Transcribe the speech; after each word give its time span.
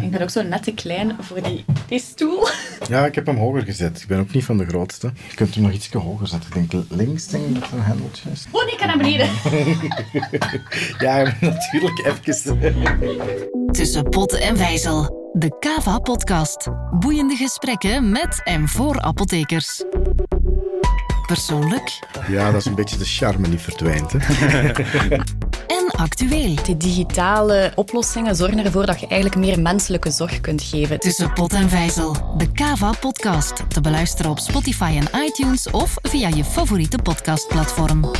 Ik 0.00 0.10
ben 0.10 0.22
ook 0.22 0.30
zo 0.30 0.42
net 0.42 0.62
te 0.62 0.72
klein 0.72 1.16
voor 1.20 1.42
die, 1.42 1.64
die 1.86 2.00
stoel. 2.00 2.48
Ja, 2.88 3.06
ik 3.06 3.14
heb 3.14 3.26
hem 3.26 3.36
hoger 3.36 3.62
gezet. 3.62 4.00
Ik 4.00 4.06
ben 4.06 4.18
ook 4.18 4.32
niet 4.32 4.44
van 4.44 4.58
de 4.58 4.66
grootste. 4.66 5.12
Je 5.28 5.34
kunt 5.34 5.54
hem 5.54 5.62
nog 5.62 5.72
iets 5.72 5.88
hoger 5.92 6.26
zetten. 6.26 6.50
Ik 6.54 6.70
denk 6.70 6.84
links 6.88 7.26
denk 7.26 7.44
ik 7.44 7.54
dat 7.54 7.70
er 7.70 7.76
een 7.76 7.82
hendeltje 7.82 8.30
is. 8.30 8.46
Oh 8.50 8.64
nee, 8.64 8.72
ik 8.72 8.78
kan 8.78 8.86
naar 8.86 8.96
beneden. 8.96 9.28
ja, 11.06 11.22
natuurlijk 11.40 12.06
even. 12.06 12.18
Tussen 13.72 14.08
pot 14.08 14.32
en 14.32 14.56
wijzel. 14.56 15.28
De 15.32 15.58
Kava-podcast. 15.58 16.68
Boeiende 16.98 17.36
gesprekken 17.36 18.10
met 18.10 18.40
en 18.44 18.68
voor 18.68 19.00
apothekers. 19.00 19.84
Persoonlijk 21.26 21.98
Ja, 22.28 22.50
dat 22.50 22.60
is 22.60 22.66
een 22.66 22.74
beetje 22.74 22.98
de 22.98 23.04
charme 23.04 23.48
die 23.48 23.58
verdwijnt. 23.58 24.12
Hè. 24.12 24.72
actueel. 25.92 26.54
Die 26.64 26.76
digitale 26.76 27.72
oplossingen 27.74 28.36
zorgen 28.36 28.64
ervoor 28.64 28.86
dat 28.86 29.00
je 29.00 29.06
eigenlijk 29.06 29.40
meer 29.40 29.60
menselijke 29.60 30.10
zorg 30.10 30.40
kunt 30.40 30.62
geven. 30.62 30.98
Tussen 30.98 31.32
pot 31.32 31.52
en 31.52 31.68
vijzel. 31.68 32.16
De 32.36 32.52
Kava-podcast. 32.52 33.52
Te 33.68 33.80
beluisteren 33.80 34.30
op 34.30 34.38
Spotify 34.38 35.00
en 35.00 35.20
iTunes 35.24 35.70
of 35.70 35.96
via 36.02 36.28
je 36.28 36.44
favoriete 36.44 36.98
podcastplatform. 37.02 38.10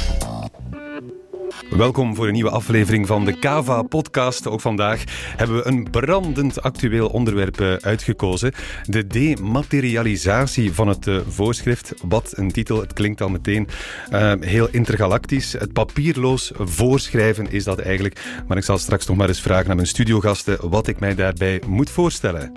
Welkom 1.70 2.14
voor 2.14 2.26
een 2.26 2.32
nieuwe 2.32 2.50
aflevering 2.50 3.06
van 3.06 3.24
de 3.24 3.38
Kava 3.38 3.82
podcast. 3.82 4.46
Ook 4.46 4.60
vandaag 4.60 5.04
hebben 5.36 5.56
we 5.56 5.66
een 5.66 5.90
brandend 5.90 6.62
actueel 6.62 7.08
onderwerp 7.08 7.60
eh, 7.60 7.74
uitgekozen. 7.74 8.52
De 8.84 9.06
dematerialisatie 9.06 10.72
van 10.72 10.88
het 10.88 11.06
eh, 11.06 11.18
voorschrift. 11.28 11.94
Wat 12.02 12.32
een 12.36 12.50
titel, 12.50 12.80
het 12.80 12.92
klinkt 12.92 13.20
al 13.20 13.28
meteen 13.28 13.68
eh, 14.10 14.32
heel 14.40 14.68
intergalactisch. 14.70 15.52
Het 15.52 15.72
papierloos 15.72 16.52
voorschrijven 16.54 17.50
is 17.50 17.64
dat 17.64 17.78
eigenlijk. 17.78 18.42
Maar 18.46 18.56
ik 18.56 18.64
zal 18.64 18.78
straks 18.78 19.06
nog 19.06 19.16
maar 19.16 19.28
eens 19.28 19.40
vragen 19.40 19.70
aan 19.70 19.76
mijn 19.76 19.88
studiogasten 19.88 20.70
wat 20.70 20.86
ik 20.86 21.00
mij 21.00 21.14
daarbij 21.14 21.62
moet 21.66 21.90
voorstellen. 21.90 22.52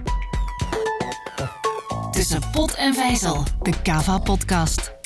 Tussen 2.12 2.42
pot 2.52 2.76
en 2.76 2.94
vijzel. 2.94 3.44
De 3.62 3.74
Kava-podcast. 3.84 5.03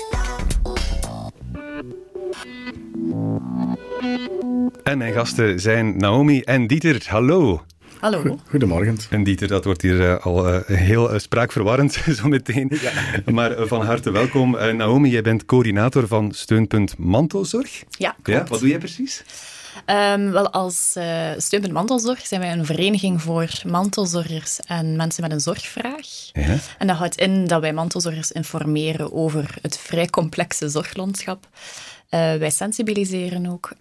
En 4.88 4.98
mijn 4.98 5.14
gasten 5.14 5.60
zijn 5.60 5.98
Naomi 5.98 6.42
en 6.42 6.68
Dieter. 6.68 7.06
Hallo. 7.08 7.64
Hallo. 8.00 8.40
Goedemorgen. 8.50 8.98
En 9.10 9.24
Dieter, 9.24 9.48
dat 9.48 9.64
wordt 9.64 9.82
hier 9.82 10.10
eh, 10.10 10.26
al 10.26 10.48
eh, 10.48 10.78
heel 10.78 11.14
uh, 11.14 11.20
spraakverwarrend 11.20 11.94
zo 12.22 12.28
meteen. 12.28 12.72
Maar 13.26 13.52
eh, 13.52 13.68
van 13.68 13.86
harte 13.86 14.12
welkom. 14.12 14.58
Eh, 14.58 14.74
Naomi, 14.74 15.10
jij 15.10 15.22
bent 15.22 15.46
coördinator 15.46 16.08
van 16.08 16.32
Steunpunt 16.32 16.98
Mantelzorg. 16.98 17.70
Ja, 17.72 17.86
Ja, 17.90 18.16
klopt. 18.22 18.50
wat 18.50 18.60
doe 18.60 18.70
jij 18.70 18.78
precies? 18.78 19.24
Ehm, 19.86 20.30
wel, 20.32 20.50
als 20.50 20.94
uh, 20.98 21.30
Steunpunt 21.38 21.74
Mantelzorg 21.74 22.28
zijn 22.28 22.42
wij 22.42 22.52
een 22.52 22.66
vereniging 22.66 23.22
voor 23.22 23.50
mantelzorgers 23.66 24.60
en 24.60 24.96
mensen 24.96 25.24
met 25.24 25.32
een 25.32 25.40
zorgvraag. 25.40 26.08
Ja. 26.34 26.58
En 26.78 26.88
dat 26.88 26.98
houdt 26.98 27.16
in 27.16 27.46
dat 27.48 27.62
wij 27.62 27.74
mantelzorgers 27.74 28.32
informeren 28.32 29.14
over 29.14 29.56
het 29.62 29.78
vrij 29.78 30.08
complexe 30.08 30.70
zorglandschap. 30.70 31.48
Uh, 32.14 32.36
wij 32.36 32.50
sensibiliseren 32.50 33.46
ook. 33.46 33.72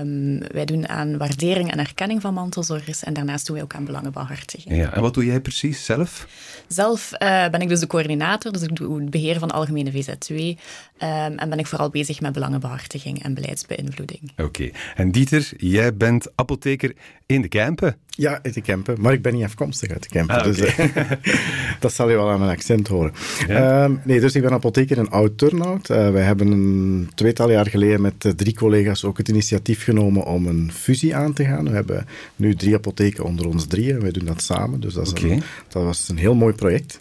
Um, 0.00 0.38
wij 0.52 0.64
doen 0.64 0.88
aan 0.88 1.18
waardering 1.18 1.72
en 1.72 1.78
erkenning 1.78 2.20
van 2.20 2.34
mantelzorgers. 2.34 3.04
En 3.04 3.12
daarnaast 3.12 3.46
doen 3.46 3.54
wij 3.54 3.64
ook 3.64 3.74
aan 3.74 3.84
belangenbehartiging. 3.84 4.76
Ja, 4.76 4.92
en 4.92 5.00
wat 5.00 5.14
doe 5.14 5.24
jij 5.24 5.40
precies 5.40 5.84
zelf? 5.84 6.26
Zelf 6.68 7.12
uh, 7.12 7.48
ben 7.48 7.60
ik 7.60 7.68
dus 7.68 7.80
de 7.80 7.86
coördinator, 7.86 8.52
dus 8.52 8.62
ik 8.62 8.76
doe 8.76 9.00
het 9.00 9.10
beheer 9.10 9.38
van 9.38 9.48
de 9.48 9.54
algemene 9.54 9.90
VZW. 9.90 10.32
Um, 10.32 10.56
en 10.98 11.48
ben 11.48 11.58
ik 11.58 11.66
vooral 11.66 11.90
bezig 11.90 12.20
met 12.20 12.32
belangenbehartiging 12.32 13.22
en 13.22 13.34
beleidsbeïnvloeding. 13.34 14.30
Oké. 14.30 14.42
Okay. 14.42 14.72
En 14.94 15.10
Dieter, 15.10 15.50
jij 15.56 15.96
bent 15.96 16.28
apotheker 16.34 16.94
in 17.26 17.42
de 17.42 17.48
Kempen. 17.48 17.96
Ja, 18.08 18.38
uit 18.42 18.54
de 18.54 18.60
Kempen. 18.60 19.00
Maar 19.00 19.12
ik 19.12 19.22
ben 19.22 19.34
niet 19.34 19.44
afkomstig 19.44 19.90
uit 19.90 20.02
de 20.02 20.08
Kempen. 20.08 20.34
Ah, 20.34 20.46
okay. 20.46 20.60
dus, 20.60 20.78
uh, 20.78 21.10
dat 21.80 21.92
zal 21.92 22.10
je 22.10 22.16
wel 22.16 22.30
aan 22.30 22.38
mijn 22.38 22.50
accent 22.50 22.88
horen. 22.88 23.12
Ja. 23.48 23.84
Um, 23.84 24.00
nee, 24.04 24.20
dus 24.20 24.34
ik 24.34 24.42
ben 24.42 24.52
apotheker 24.52 24.98
in 24.98 25.10
Oud-Turnhout. 25.10 25.90
Uh, 25.90 26.10
wij 26.10 26.22
hebben 26.22 26.50
een 26.50 27.10
tweetal 27.14 27.50
jaar 27.50 27.68
geleden 27.78 28.00
met 28.00 28.24
uh, 28.24 28.32
drie 28.32 28.54
collega's 28.54 29.04
ook 29.04 29.18
het 29.18 29.28
initiatief 29.28 29.84
genomen 29.84 30.24
om 30.24 30.46
een 30.46 30.72
fusie 30.72 31.16
aan 31.16 31.32
te 31.32 31.44
gaan. 31.44 31.64
We 31.64 31.74
hebben 31.74 32.06
nu 32.36 32.54
drie 32.54 32.74
apotheken 32.74 33.24
onder 33.24 33.48
ons 33.48 33.66
drieën. 33.66 34.00
Wij 34.00 34.10
doen 34.10 34.24
dat 34.24 34.42
samen. 34.42 34.80
Dus 34.80 34.94
dat, 34.94 35.06
is 35.06 35.12
okay. 35.12 35.30
een, 35.30 35.42
dat 35.68 35.82
was 35.82 36.08
een 36.08 36.18
heel 36.18 36.34
mooi 36.34 36.54
project. 36.54 37.00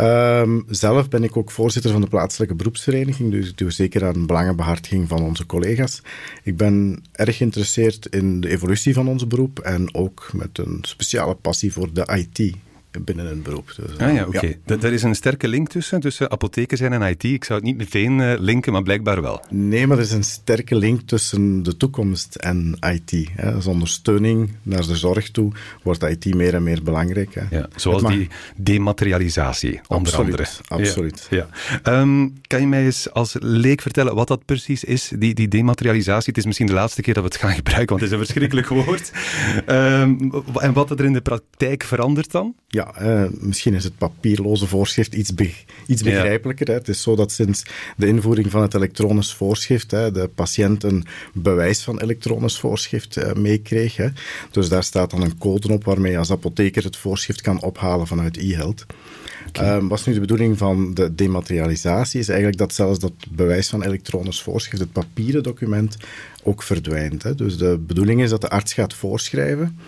Um, 0.00 0.64
zelf 0.68 1.08
ben 1.08 1.24
ik 1.24 1.36
ook 1.36 1.50
voorzitter 1.50 1.90
van 1.90 2.00
de 2.00 2.06
plaatselijke 2.06 2.54
beroepsvereniging, 2.54 3.30
dus 3.30 3.48
ik 3.48 3.58
doe 3.58 3.70
zeker 3.70 4.04
aan 4.04 4.26
belangenbehartiging 4.26 5.08
van 5.08 5.22
onze 5.22 5.46
collega's. 5.46 6.02
Ik 6.42 6.56
ben 6.56 7.02
erg 7.12 7.36
geïnteresseerd 7.36 8.06
in 8.06 8.40
de 8.40 8.48
evolutie 8.48 8.94
van 8.94 9.08
ons 9.08 9.26
beroep 9.26 9.58
en 9.58 9.94
ook 9.94 10.30
met 10.32 10.58
een 10.58 10.78
speciale 10.80 11.34
passie 11.34 11.72
voor 11.72 11.92
de 11.92 12.26
IT 12.36 12.56
binnen 13.04 13.30
een 13.30 13.42
beroep. 13.42 13.72
Dus, 13.76 13.98
ah 13.98 14.14
ja, 14.14 14.26
oké. 14.26 14.36
Okay. 14.36 14.58
Ja. 14.66 14.76
Daar 14.76 14.92
is 14.92 15.02
een 15.02 15.14
sterke 15.14 15.48
link 15.48 15.68
tussen, 15.68 16.00
tussen 16.00 16.30
apotheker 16.30 16.76
zijn 16.76 16.92
en 16.92 17.02
IT. 17.02 17.24
Ik 17.24 17.44
zou 17.44 17.58
het 17.58 17.68
niet 17.68 17.76
meteen 17.76 18.18
uh, 18.18 18.32
linken, 18.38 18.72
maar 18.72 18.82
blijkbaar 18.82 19.22
wel. 19.22 19.44
Nee, 19.50 19.86
maar 19.86 19.96
er 19.96 20.02
is 20.02 20.12
een 20.12 20.24
sterke 20.24 20.74
link 20.74 21.00
tussen 21.00 21.62
de 21.62 21.76
toekomst 21.76 22.34
en 22.34 22.76
IT. 22.80 23.28
Hè. 23.34 23.54
Als 23.54 23.66
ondersteuning 23.66 24.52
naar 24.62 24.86
de 24.86 24.96
zorg 24.96 25.30
toe 25.30 25.52
wordt 25.82 26.02
IT 26.02 26.34
meer 26.34 26.54
en 26.54 26.62
meer 26.62 26.82
belangrijk. 26.82 27.34
Hè. 27.34 27.56
Ja, 27.56 27.68
zoals 27.76 28.02
die 28.02 28.28
dematerialisatie, 28.56 29.80
onder 29.86 30.12
absoluut, 30.12 30.30
andere. 30.30 30.48
Absoluut. 30.68 31.26
Ja, 31.30 31.46
ja. 31.84 32.00
Um, 32.00 32.38
kan 32.46 32.60
je 32.60 32.66
mij 32.66 32.84
eens 32.84 33.12
als 33.12 33.36
leek 33.38 33.80
vertellen 33.80 34.14
wat 34.14 34.28
dat 34.28 34.44
precies 34.44 34.84
is, 34.84 35.12
die, 35.18 35.34
die 35.34 35.48
dematerialisatie? 35.48 36.28
Het 36.28 36.38
is 36.38 36.44
misschien 36.44 36.66
de 36.66 36.72
laatste 36.72 37.02
keer 37.02 37.14
dat 37.14 37.22
we 37.22 37.28
het 37.28 37.38
gaan 37.38 37.54
gebruiken, 37.62 37.88
want 37.88 38.00
het 38.00 38.10
is 38.10 38.18
een 38.18 38.24
verschrikkelijk 38.24 38.68
woord. 38.68 39.12
Um, 39.66 40.32
en 40.54 40.72
wat 40.72 40.90
er 40.90 41.04
in 41.04 41.12
de 41.12 41.20
praktijk 41.20 41.82
verandert 41.82 42.30
dan? 42.30 42.54
Ja, 42.68 42.79
uh, 43.02 43.24
misschien 43.38 43.74
is 43.74 43.84
het 43.84 43.98
papierloze 43.98 44.66
voorschrift 44.66 45.14
iets, 45.14 45.34
be 45.34 45.50
iets 45.86 46.02
begrijpelijker. 46.02 46.66
Ja. 46.66 46.72
Hè. 46.72 46.78
Het 46.78 46.88
is 46.88 47.02
zo 47.02 47.16
dat 47.16 47.32
sinds 47.32 47.62
de 47.96 48.06
invoering 48.06 48.50
van 48.50 48.62
het 48.62 48.74
elektronisch 48.74 49.34
voorschrift 49.34 49.90
hè, 49.90 50.12
de 50.12 50.30
patiënt 50.34 50.84
een 50.84 51.04
bewijs 51.32 51.82
van 51.82 52.00
elektronisch 52.00 52.58
voorschrift 52.58 53.16
uh, 53.16 53.32
meekreeg. 53.32 54.12
Dus 54.50 54.68
daar 54.68 54.84
staat 54.84 55.10
dan 55.10 55.22
een 55.22 55.38
code 55.38 55.72
op 55.72 55.84
waarmee 55.84 56.12
je 56.12 56.18
als 56.18 56.30
apotheker 56.30 56.84
het 56.84 56.96
voorschrift 56.96 57.40
kan 57.40 57.62
ophalen 57.62 58.06
vanuit 58.06 58.36
e-health. 58.36 58.86
Okay. 59.48 59.76
Um, 59.76 59.88
wat 59.88 59.98
is 59.98 60.04
nu 60.04 60.12
de 60.12 60.20
bedoeling 60.20 60.58
van 60.58 60.94
de 60.94 61.14
dematerialisatie? 61.14 62.20
Is 62.20 62.28
eigenlijk 62.28 62.58
dat 62.58 62.74
zelfs 62.74 62.98
dat 62.98 63.12
bewijs 63.30 63.68
van 63.68 63.82
elektronisch 63.82 64.42
voorschrift, 64.42 64.82
het 64.82 64.92
papieren 64.92 65.42
document, 65.42 65.96
ook 66.42 66.62
verdwijnt. 66.62 67.22
Hè. 67.22 67.34
Dus 67.34 67.58
de 67.58 67.78
bedoeling 67.86 68.22
is 68.22 68.30
dat 68.30 68.40
de 68.40 68.48
arts 68.48 68.72
gaat 68.72 68.94
voorschrijven. 68.94 69.78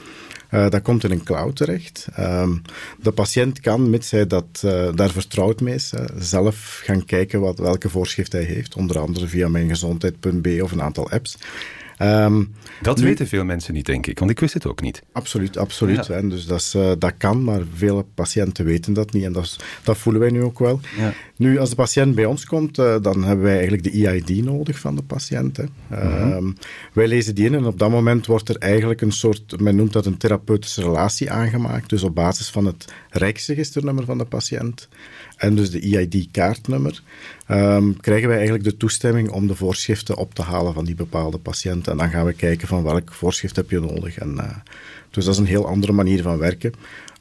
Uh, 0.55 0.69
dat 0.69 0.83
komt 0.83 1.05
in 1.05 1.11
een 1.11 1.23
cloud 1.23 1.57
terecht. 1.57 2.09
Um, 2.19 2.63
de 3.03 3.13
patiënt 3.13 3.61
kan, 3.61 3.91
mits 3.91 4.11
hij 4.11 4.27
dat, 4.27 4.63
uh, 4.65 4.89
daar 4.95 5.11
vertrouwd 5.11 5.61
mee 5.61 5.75
is, 5.75 5.93
zelf 6.19 6.81
gaan 6.85 7.05
kijken 7.05 7.41
wat, 7.41 7.59
welke 7.59 7.89
voorschrift 7.89 8.33
hij 8.33 8.43
heeft. 8.43 8.77
Onder 8.77 8.99
andere 8.99 9.27
via 9.27 9.49
mijngezondheid.be 9.49 10.59
of 10.63 10.73
een 10.73 10.83
aantal 10.83 11.11
apps. 11.11 11.39
Um, 11.99 12.55
dat 12.83 12.99
nu, 12.99 13.05
weten 13.05 13.27
veel 13.27 13.45
mensen 13.45 13.75
niet, 13.75 13.87
denk 13.87 14.07
ik, 14.07 14.19
want 14.19 14.31
ik 14.31 14.41
wist 14.41 14.55
het 14.55 14.67
ook 14.67 14.81
niet. 14.81 15.03
Absoluut, 15.13 15.57
absoluut. 15.57 16.07
Ja. 16.07 16.21
Dus 16.21 16.47
dat, 16.47 16.59
is, 16.59 16.75
uh, 16.75 16.93
dat 16.99 17.13
kan, 17.17 17.45
maar 17.45 17.61
vele 17.75 18.05
patiënten 18.15 18.65
weten 18.65 18.93
dat 18.93 19.13
niet 19.13 19.25
en 19.25 19.33
dat, 19.33 19.45
is, 19.45 19.59
dat 19.83 19.99
voelen 19.99 20.21
wij 20.21 20.31
nu 20.31 20.43
ook 20.43 20.59
wel. 20.59 20.81
Ja. 20.99 21.13
Nu, 21.37 21.59
als 21.59 21.71
de 21.71 21.77
patiënt 21.77 22.15
bij 22.15 22.25
ons 22.25 22.45
komt, 22.45 22.79
uh, 22.79 22.97
dan 23.03 23.25
hebben 23.25 23.45
wij 23.45 23.55
eigenlijk 23.55 23.83
de 23.83 24.07
EID 24.07 24.45
nodig 24.45 24.79
van 24.79 24.97
de 24.97 25.03
patiënt. 25.03 25.57
Hè. 25.57 25.65
Uh-huh. 25.93 26.37
Um, 26.37 26.55
wij 26.93 27.09
lezen 27.09 27.35
die 27.35 27.47
in 27.47 27.55
en 27.55 27.65
op 27.65 27.79
dat 27.79 27.91
moment 27.91 28.27
wordt 28.27 28.49
er 28.49 28.57
eigenlijk 28.57 29.01
een 29.01 29.13
soort, 29.13 29.61
men 29.61 29.77
noemt 29.77 29.93
dat 29.93 30.07
een 30.07 30.17
therapeutische 30.17 30.83
relatie 30.83 31.31
aangemaakt, 31.31 31.89
dus 31.89 32.03
op 32.03 32.15
basis 32.15 32.51
van 32.51 32.67
het 32.67 32.93
Rijksregisternummer 33.11 34.05
van 34.05 34.19
de 34.19 34.25
patiënt 34.25 34.89
en 35.43 35.55
dus 35.55 35.71
de 35.71 35.81
EID-kaartnummer, 35.81 37.03
um, 37.49 38.01
krijgen 38.01 38.29
wij 38.29 38.37
eigenlijk 38.37 38.69
de 38.69 38.77
toestemming 38.77 39.31
om 39.31 39.47
de 39.47 39.55
voorschriften 39.55 40.17
op 40.17 40.35
te 40.35 40.43
halen 40.43 40.75
van 40.75 40.85
die 40.85 40.95
bepaalde 40.95 41.39
patiënt. 41.39 41.89
En 41.89 41.97
dan 41.97 42.11
gaan 42.11 42.25
we 42.25 42.33
kijken 42.33 42.69
van 42.69 42.83
welk 42.83 43.13
voorschrift 43.13 43.57
heb 43.57 43.71
je 43.71 43.81
nodig. 43.81 44.19
En, 44.19 44.35
uh, 44.35 44.57
dus 45.11 45.25
dat 45.25 45.35
is 45.35 45.41
een 45.41 45.47
heel 45.47 45.67
andere 45.67 45.93
manier 45.93 46.23
van 46.23 46.39
werken. 46.39 46.73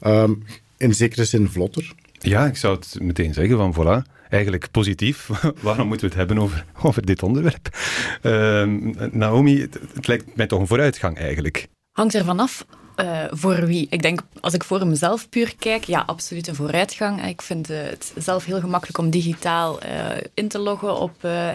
Um, 0.06 0.42
in 0.76 0.94
zekere 0.94 1.24
zin 1.24 1.48
vlotter. 1.48 1.92
Ja, 2.18 2.46
ik 2.46 2.56
zou 2.56 2.76
het 2.76 2.96
meteen 3.00 3.34
zeggen 3.34 3.56
van 3.56 3.74
voilà. 3.74 4.10
Eigenlijk 4.28 4.70
positief. 4.70 5.30
Waarom 5.60 5.88
moeten 5.88 6.08
we 6.08 6.14
het 6.14 6.28
hebben 6.28 6.44
over, 6.44 6.64
over 6.88 7.06
dit 7.06 7.22
onderwerp? 7.22 7.78
Uh, 8.22 8.64
Naomi, 9.10 9.60
het, 9.60 9.78
het 9.94 10.06
lijkt 10.06 10.36
mij 10.36 10.46
toch 10.46 10.60
een 10.60 10.66
vooruitgang 10.66 11.18
eigenlijk. 11.18 11.66
Hangt 11.92 12.14
er 12.14 12.24
vanaf 12.24 12.66
uh, 12.96 13.24
voor 13.30 13.66
wie? 13.66 13.86
Ik 13.90 14.02
denk, 14.02 14.20
als 14.40 14.54
ik 14.54 14.64
voor 14.64 14.86
mezelf 14.86 15.28
puur 15.28 15.54
kijk, 15.58 15.84
ja, 15.84 16.02
absoluut 16.06 16.48
een 16.48 16.54
vooruitgang. 16.54 17.26
Ik 17.26 17.42
vind 17.42 17.70
uh, 17.70 17.76
het 17.82 18.12
zelf 18.16 18.44
heel 18.44 18.60
gemakkelijk 18.60 18.98
om 18.98 19.10
digitaal 19.10 19.82
uh, 19.82 19.88
in 20.34 20.48
te 20.48 20.58
loggen 20.58 20.96
op 20.96 21.12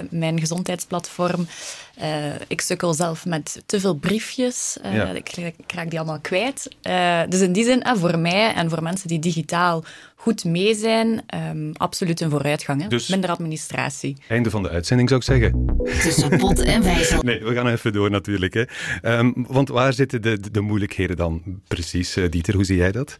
mijn 0.10 0.40
gezondheidsplatform. 0.40 1.48
Ik 2.48 2.62
sukkel 2.62 2.94
zelf 2.94 3.26
met 3.26 3.62
te 3.66 3.80
veel 3.80 3.96
briefjes. 3.96 4.78
Ja. 4.84 5.10
ik, 5.10 5.38
ik, 5.38 5.72
raak 5.74 5.90
die 5.90 6.00
allemaal 6.00 6.20
kwijt. 6.20 6.76
dus 7.30 7.42
in 7.42 7.52
die 7.52 7.64
zin, 7.64 7.84
voor 7.94 8.20
mij 8.20 8.54
en 8.54 8.70
voor 8.70 8.84
mensen 8.84 9.08
die 9.08 9.20
digitaal 9.20 9.84
goed 10.28 10.46
mee 10.46 10.76
zijn, 10.76 11.22
um, 11.50 11.72
absoluut 11.74 12.22
een 12.22 12.30
vooruitgang. 12.30 12.82
Hè? 12.82 12.88
Dus, 12.88 13.08
Minder 13.08 13.30
administratie. 13.30 14.18
Einde 14.28 14.50
van 14.50 14.64
de 14.64 14.70
uitzending, 14.70 15.10
zou 15.10 15.22
ik 15.22 15.28
zeggen. 15.28 15.76
Tussen 16.02 16.38
pot 16.38 16.60
en 16.60 16.84
wijzel. 16.84 17.22
Nee, 17.22 17.44
we 17.44 17.54
gaan 17.54 17.68
even 17.68 17.94
door 17.94 18.10
natuurlijk. 18.10 18.54
Hè. 18.54 18.64
Um, 19.18 19.46
want 19.48 19.70
waar 19.70 19.94
zitten 19.94 20.22
de, 20.22 20.40
de, 20.40 20.52
de 20.52 20.62
moeilijkheden 20.62 21.16
dan 21.16 21.42
precies, 21.68 22.18
uh, 22.18 22.30
Dieter? 22.30 22.56
Hoe 22.56 22.64
zie 22.64 22.78
jij 22.78 22.92
dat? 22.92 23.18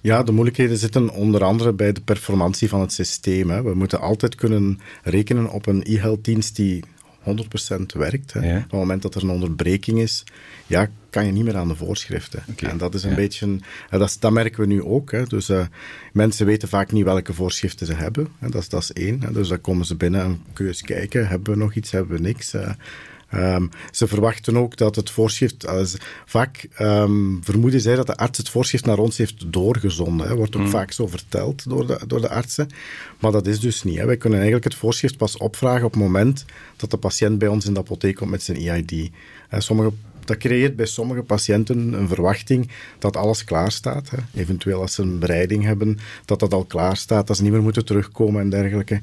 Ja, 0.00 0.22
de 0.22 0.32
moeilijkheden 0.32 0.76
zitten 0.76 1.10
onder 1.10 1.44
andere 1.44 1.72
bij 1.72 1.92
de 1.92 2.00
performantie 2.00 2.68
van 2.68 2.80
het 2.80 2.92
systeem. 2.92 3.50
Hè. 3.50 3.62
We 3.62 3.74
moeten 3.74 4.00
altijd 4.00 4.34
kunnen 4.34 4.80
rekenen 5.02 5.50
op 5.50 5.66
een 5.66 5.82
e-health 5.86 6.24
dienst 6.24 6.56
die 6.56 6.84
100% 7.28 7.96
werkt. 7.98 8.32
Hè. 8.32 8.56
Op 8.56 8.62
het 8.62 8.72
moment 8.72 9.02
dat 9.02 9.14
er 9.14 9.22
een 9.22 9.30
onderbreking 9.30 9.98
is, 9.98 10.24
ja, 10.66 10.88
kan 11.10 11.26
je 11.26 11.32
niet 11.32 11.44
meer 11.44 11.56
aan 11.56 11.68
de 11.68 11.74
voorschriften. 11.74 12.42
En 12.56 12.78
dat 12.78 12.94
is 12.94 13.04
een 13.04 13.14
beetje, 13.14 13.58
dat, 13.90 14.16
dat, 14.20 14.32
merken 14.32 14.60
we 14.60 14.66
nu 14.66 14.82
ook. 14.82 15.12
Hè. 15.12 15.24
Dus 15.24 15.50
uh, 15.50 15.66
mensen 16.12 16.46
weten 16.46 16.68
vaak 16.68 16.92
niet 16.92 17.04
welke 17.04 17.32
voorschriften 17.32 17.86
ze 17.86 17.94
hebben. 17.94 18.28
Dat, 18.40 18.62
is, 18.62 18.68
dat 18.68 18.82
is 18.82 18.92
één. 18.92 19.22
Hè. 19.22 19.32
Dus 19.32 19.48
dan 19.48 19.60
komen 19.60 19.86
ze 19.86 19.96
binnen 19.96 20.20
en 20.20 20.42
kun 20.52 20.64
je 20.64 20.70
eens 20.70 20.82
kijken, 20.82 21.28
hebben 21.28 21.52
we 21.52 21.58
nog 21.58 21.74
iets, 21.74 21.90
hebben 21.90 22.16
we 22.16 22.22
niks. 22.22 22.54
Uh, 22.54 22.70
Um, 23.34 23.70
ze 23.90 24.06
verwachten 24.06 24.56
ook 24.56 24.76
dat 24.76 24.96
het 24.96 25.10
voorschrift, 25.10 25.66
als, 25.66 25.96
vaak 26.24 26.68
um, 26.80 27.40
vermoeden 27.42 27.80
zij 27.80 27.94
dat 27.94 28.06
de 28.06 28.16
arts 28.16 28.38
het 28.38 28.48
voorschrift 28.48 28.84
naar 28.84 28.98
ons 28.98 29.16
heeft 29.16 29.52
doorgezonden. 29.52 30.28
Hè. 30.28 30.34
Wordt 30.34 30.56
ook 30.56 30.62
mm. 30.62 30.68
vaak 30.68 30.92
zo 30.92 31.06
verteld 31.06 31.68
door 31.68 31.86
de, 31.86 32.00
door 32.06 32.20
de 32.20 32.28
artsen. 32.28 32.68
Maar 33.18 33.32
dat 33.32 33.46
is 33.46 33.60
dus 33.60 33.82
niet. 33.82 33.98
Hè. 33.98 34.06
Wij 34.06 34.16
kunnen 34.16 34.38
eigenlijk 34.38 34.72
het 34.72 34.80
voorschrift 34.80 35.16
pas 35.16 35.36
opvragen 35.36 35.86
op 35.86 35.92
het 35.92 36.02
moment 36.02 36.44
dat 36.76 36.90
de 36.90 36.96
patiënt 36.96 37.38
bij 37.38 37.48
ons 37.48 37.64
in 37.64 37.74
de 37.74 37.80
apotheek 37.80 38.14
komt 38.14 38.30
met 38.30 38.42
zijn 38.42 38.58
EID. 38.58 39.10
sommige 39.50 39.92
dat 40.28 40.36
creëert 40.36 40.76
bij 40.76 40.86
sommige 40.86 41.22
patiënten 41.22 41.92
een 41.92 42.08
verwachting 42.08 42.70
dat 42.98 43.16
alles 43.16 43.44
klaar 43.44 43.72
staat. 43.72 44.10
Hè. 44.10 44.40
Eventueel 44.40 44.80
als 44.80 44.94
ze 44.94 45.02
een 45.02 45.18
bereiding 45.18 45.64
hebben, 45.64 45.98
dat 46.24 46.40
dat 46.40 46.52
al 46.52 46.64
klaar 46.64 46.96
staat, 46.96 47.26
dat 47.26 47.36
ze 47.36 47.42
niet 47.42 47.52
meer 47.52 47.62
moeten 47.62 47.84
terugkomen 47.84 48.40
en 48.40 48.50
dergelijke. 48.50 49.00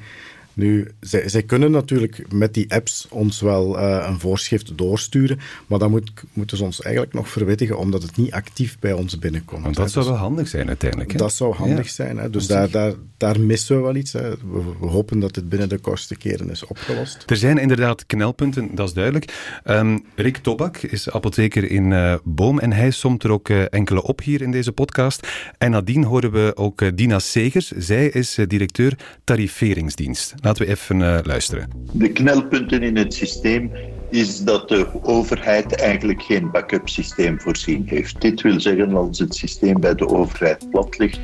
Nu, 0.56 0.92
zij, 1.00 1.30
zij 1.30 1.44
kunnen 1.44 1.72
natuurlijk 1.72 2.34
met 2.34 2.54
die 2.54 2.74
apps 2.74 3.08
ons 3.10 3.42
wel 3.42 3.80
uh, 3.80 4.06
een 4.08 4.20
voorschrift 4.20 4.78
doorsturen, 4.78 5.40
maar 5.68 5.80
dan 5.80 5.90
moet, 5.90 6.12
moeten 6.34 6.58
ze 6.58 6.64
ons 6.64 6.82
eigenlijk 6.82 7.14
nog 7.14 7.30
verwittigen, 7.30 7.78
omdat 7.78 8.02
het 8.02 8.18
niet 8.18 8.32
actief 8.32 8.80
bij 8.80 8.94
ons 8.94 9.20
binnenkomt. 9.20 9.64
Want 9.64 9.76
dat 9.76 9.92
zou 9.92 10.06
dus 10.06 10.14
wel 10.14 10.24
handig 10.24 10.48
zijn 10.48 10.68
uiteindelijk. 10.68 11.12
Hè? 11.12 11.18
Dat 11.18 11.34
zou 11.34 11.54
handig 11.54 11.90
zijn. 11.90 12.18
Hè? 12.18 12.30
Dus 12.30 12.48
daar, 12.48 12.70
daar, 12.70 12.94
daar 13.18 13.40
missen 13.40 13.76
we 13.76 13.82
wel 13.82 13.96
iets. 13.96 14.14
Hè? 14.14 14.30
We, 14.30 14.62
we, 14.80 14.88
hopen 14.88 15.20
dat 15.20 15.34
dit 15.34 15.50
binnen 15.50 15.70
de 15.70 15.78
kortste 15.78 16.16
keren 16.16 16.50
is 16.50 16.66
opgelost. 16.66 17.24
Er 17.26 17.38
zijn 17.38 17.58
inderdaad 17.58 18.06
knelpunten, 18.06 18.76
dat 18.76 18.88
is 18.88 18.94
duidelijk. 18.94 19.60
Um, 19.66 20.06
Rick 20.16 20.38
Tobak 20.38 20.78
is 20.78 21.10
apotheker 21.10 21.72
in 21.72 21.92
uh, 21.92 22.16
Boom 22.24 22.60
en 22.60 22.74
hij 22.74 22.92
somt 22.92 23.24
er 23.24 23.32
ook 23.32 23.50
uh, 23.50 23.64
enkele 23.70 24.04
op 24.04 24.22
hier 24.22 24.42
in 24.42 24.52
deze 24.52 24.72
podcast. 24.72 25.28
En 25.58 25.72
nadien 25.72 26.04
horen 26.04 26.32
we 26.32 26.52
ook 26.56 26.98
Dina 26.98 27.20
Segers. 27.20 27.72
Zij 27.72 28.08
is 28.08 28.38
directeur 28.48 28.98
tariferingsdienst. 29.24 30.34
Laten 30.46 30.66
we 30.66 30.72
even 30.72 31.00
uh, 31.00 31.18
luisteren. 31.24 31.70
De 31.92 32.12
knelpunten 32.12 32.84
in 32.84 32.98
het 32.98 33.14
systeem 33.14 33.72
is 34.10 34.44
dat 34.44 34.70
de 34.70 34.88
overheid 35.04 35.76
eigenlijk 35.76 36.22
geen 36.22 36.52
backup 36.52 36.90
systeem 36.90 37.40
voorzien 37.42 37.84
heeft. 37.86 38.22
Dit 38.22 38.42
wil 38.42 38.60
zeggen, 38.60 38.96
als 38.96 39.20
het 39.20 39.36
systeem 39.36 39.80
bij 39.80 39.96
de 39.96 40.08
overheid 40.08 40.70
plat 40.70 40.98
ligt, 40.98 41.20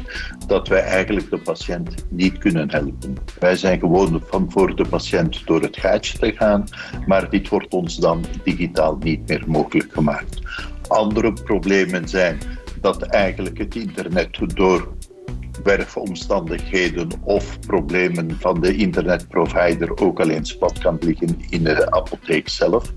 dat 0.47 0.67
wij 0.67 0.81
eigenlijk 0.81 1.29
de 1.29 1.37
patiënt 1.37 2.05
niet 2.09 2.37
kunnen 2.37 2.71
helpen. 2.71 3.17
Wij 3.39 3.55
zijn 3.55 3.79
gewoon 3.79 4.21
van 4.25 4.51
voor 4.51 4.75
de 4.75 4.85
patiënt 4.85 5.45
door 5.45 5.61
het 5.61 5.77
gaatje 5.77 6.17
te 6.17 6.31
gaan, 6.31 6.67
maar 7.05 7.29
dit 7.29 7.49
wordt 7.49 7.73
ons 7.73 7.95
dan 7.95 8.25
digitaal 8.43 8.97
niet 8.99 9.27
meer 9.27 9.43
mogelijk 9.47 9.93
gemaakt. 9.93 10.39
Andere 10.87 11.33
problemen 11.33 12.07
zijn 12.07 12.37
dat 12.81 13.01
eigenlijk 13.01 13.57
het 13.57 13.75
internet 13.75 14.39
door 14.55 14.93
werfomstandigheden 15.63 17.09
of 17.23 17.59
problemen 17.59 18.37
van 18.39 18.61
de 18.61 18.75
internetprovider 18.75 19.97
ook 19.97 20.19
alleen 20.19 20.45
plat 20.59 20.79
kan 20.79 20.97
liggen 20.99 21.39
in 21.49 21.63
de 21.63 21.91
apotheek 21.91 22.49
zelf. 22.49 22.93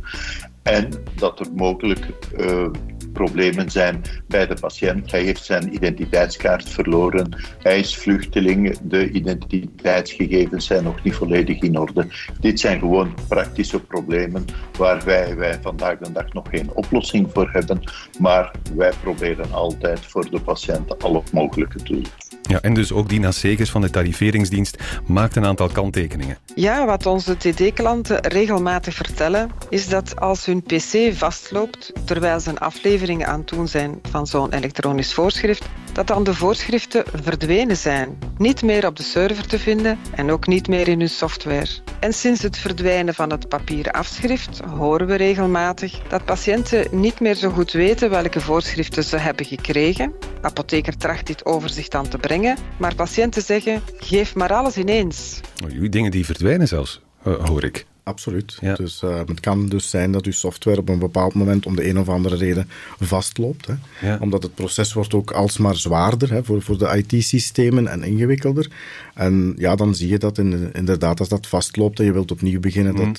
En 0.62 0.88
dat 1.14 1.40
er 1.40 1.46
mogelijk 1.54 2.06
uh, 2.36 2.66
problemen 3.12 3.70
zijn 3.70 4.02
bij 4.28 4.46
de 4.46 4.54
patiënt. 4.60 5.10
Hij 5.10 5.22
heeft 5.22 5.44
zijn 5.44 5.74
identiteitskaart 5.74 6.68
verloren. 6.68 7.36
Hij 7.58 7.78
is 7.78 7.96
vluchteling. 7.96 8.78
De 8.82 9.10
identiteitsgegevens 9.10 10.66
zijn 10.66 10.84
nog 10.84 11.04
niet 11.04 11.14
volledig 11.14 11.60
in 11.60 11.78
orde. 11.78 12.06
Dit 12.40 12.60
zijn 12.60 12.78
gewoon 12.78 13.14
praktische 13.28 13.80
problemen 13.80 14.44
waar 14.78 15.04
wij, 15.04 15.36
wij 15.36 15.58
vandaag 15.62 15.98
de 15.98 16.12
dag 16.12 16.32
nog 16.32 16.48
geen 16.50 16.70
oplossing 16.74 17.30
voor 17.32 17.50
hebben. 17.50 17.80
Maar 18.18 18.50
wij 18.76 18.92
proberen 19.02 19.52
altijd 19.52 20.00
voor 20.00 20.30
de 20.30 20.40
patiënt 20.40 21.02
al 21.02 21.14
het 21.14 21.32
mogelijke 21.32 21.78
te 21.78 21.92
doen. 21.92 22.06
Ja, 22.48 22.60
en 22.60 22.74
dus 22.74 22.92
ook 22.92 23.08
Dina 23.08 23.30
Segers 23.30 23.70
van 23.70 23.80
de 23.80 23.90
tariferingsdienst 23.90 24.76
maakt 25.06 25.36
een 25.36 25.44
aantal 25.44 25.68
kanttekeningen. 25.68 26.38
Ja, 26.54 26.86
wat 26.86 27.06
onze 27.06 27.36
TD-klanten 27.36 28.20
regelmatig 28.20 28.94
vertellen, 28.94 29.50
is 29.68 29.88
dat 29.88 30.20
als 30.20 30.46
hun 30.46 30.62
PC 30.62 31.12
vastloopt 31.12 31.92
terwijl 32.04 32.40
ze 32.40 32.50
een 32.50 32.58
aflevering 32.58 33.26
aan 33.26 33.38
het 33.38 33.48
doen 33.48 33.68
zijn 33.68 33.98
van 34.02 34.26
zo'n 34.26 34.52
elektronisch 34.52 35.14
voorschrift, 35.14 35.64
dat 35.92 36.06
dan 36.06 36.24
de 36.24 36.34
voorschriften 36.34 37.04
verdwenen 37.22 37.76
zijn, 37.76 38.18
niet 38.38 38.62
meer 38.62 38.86
op 38.86 38.96
de 38.96 39.02
server 39.02 39.46
te 39.46 39.58
vinden 39.58 39.98
en 40.14 40.30
ook 40.30 40.46
niet 40.46 40.68
meer 40.68 40.88
in 40.88 40.98
hun 40.98 41.08
software. 41.08 41.68
En 42.00 42.12
sinds 42.12 42.42
het 42.42 42.58
verdwijnen 42.58 43.14
van 43.14 43.30
het 43.30 43.48
papieren 43.48 43.92
afschrift 43.92 44.60
horen 44.76 45.06
we 45.06 45.14
regelmatig 45.14 46.00
dat 46.08 46.24
patiënten 46.24 46.86
niet 46.90 47.20
meer 47.20 47.34
zo 47.34 47.50
goed 47.50 47.72
weten 47.72 48.10
welke 48.10 48.40
voorschriften 48.40 49.04
ze 49.04 49.16
hebben 49.16 49.46
gekregen. 49.46 50.12
Apotheker 50.40 50.96
tracht 50.96 51.26
dit 51.26 51.44
overzicht 51.44 51.94
aan 51.94 52.08
te 52.08 52.18
brengen, 52.18 52.33
maar 52.76 52.94
patiënten 52.94 53.42
zeggen: 53.42 53.82
geef 53.96 54.34
maar 54.34 54.52
alles 54.52 54.76
ineens. 54.76 55.40
Oh, 55.64 55.90
dingen 55.90 56.10
die 56.10 56.24
verdwijnen 56.24 56.68
zelfs, 56.68 57.00
uh, 57.26 57.34
hoor 57.44 57.64
ik. 57.64 57.86
Absoluut. 58.02 58.58
Dus, 58.76 59.02
uh, 59.02 59.20
het 59.26 59.40
kan 59.40 59.68
dus 59.68 59.90
zijn 59.90 60.12
dat 60.12 60.24
uw 60.24 60.32
software 60.32 60.78
op 60.78 60.88
een 60.88 60.98
bepaald 60.98 61.34
moment 61.34 61.66
om 61.66 61.76
de 61.76 61.88
een 61.88 61.98
of 61.98 62.08
andere 62.08 62.36
reden 62.36 62.68
vastloopt. 63.00 63.66
Hè. 63.96 64.16
Omdat 64.16 64.42
het 64.42 64.54
proces 64.54 64.92
wordt 64.92 65.14
ook 65.14 65.30
alsmaar 65.30 65.76
zwaarder 65.76 66.30
hè, 66.30 66.44
voor, 66.44 66.62
voor 66.62 66.78
de 66.78 67.04
IT-systemen 67.04 67.88
en 67.88 68.02
ingewikkelder. 68.02 68.70
En 69.14 69.54
ja, 69.56 69.74
dan 69.74 69.94
zie 69.94 70.08
je 70.08 70.18
dat 70.18 70.38
in, 70.38 70.72
inderdaad 70.72 71.20
als 71.20 71.28
dat 71.28 71.46
vastloopt 71.46 71.98
en 71.98 72.04
je 72.04 72.12
wilt 72.12 72.30
opnieuw 72.30 72.60
beginnen, 72.60 72.96
dat 72.96 73.04
mhm. 73.04 73.14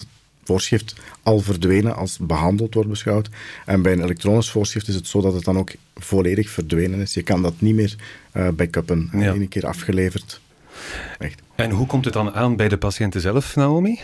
Voorschrift 0.46 0.96
al 1.24 1.40
verdwenen 1.40 1.96
als 1.96 2.18
behandeld 2.22 2.74
wordt 2.74 2.90
beschouwd. 2.90 3.30
En 3.66 3.82
bij 3.82 3.92
een 3.92 4.04
elektronisch 4.04 4.50
voorschrift 4.50 4.88
is 4.88 4.96
het 4.96 5.08
zo 5.08 5.22
dat 5.22 5.34
het 5.34 5.44
dan 5.44 5.58
ook 5.58 5.72
volledig 5.96 6.50
verdwenen 6.50 7.00
is. 7.00 7.14
Je 7.14 7.24
kan 7.24 7.42
dat 7.42 7.54
niet 7.58 7.76
meer 7.76 7.96
uh, 8.34 8.48
backuppen. 8.50 9.10
Ja. 9.14 9.34
Eén 9.34 9.48
keer 9.48 9.66
afgeleverd. 9.66 10.42
Echt. 11.20 11.42
En 11.56 11.70
hoe 11.72 11.88
komt 11.88 12.06
het 12.06 12.14
dan 12.14 12.34
aan 12.34 12.56
bij 12.56 12.70
de 12.70 12.78
patiënten 12.78 13.22
zelf, 13.22 13.56
Naomi? 13.56 14.00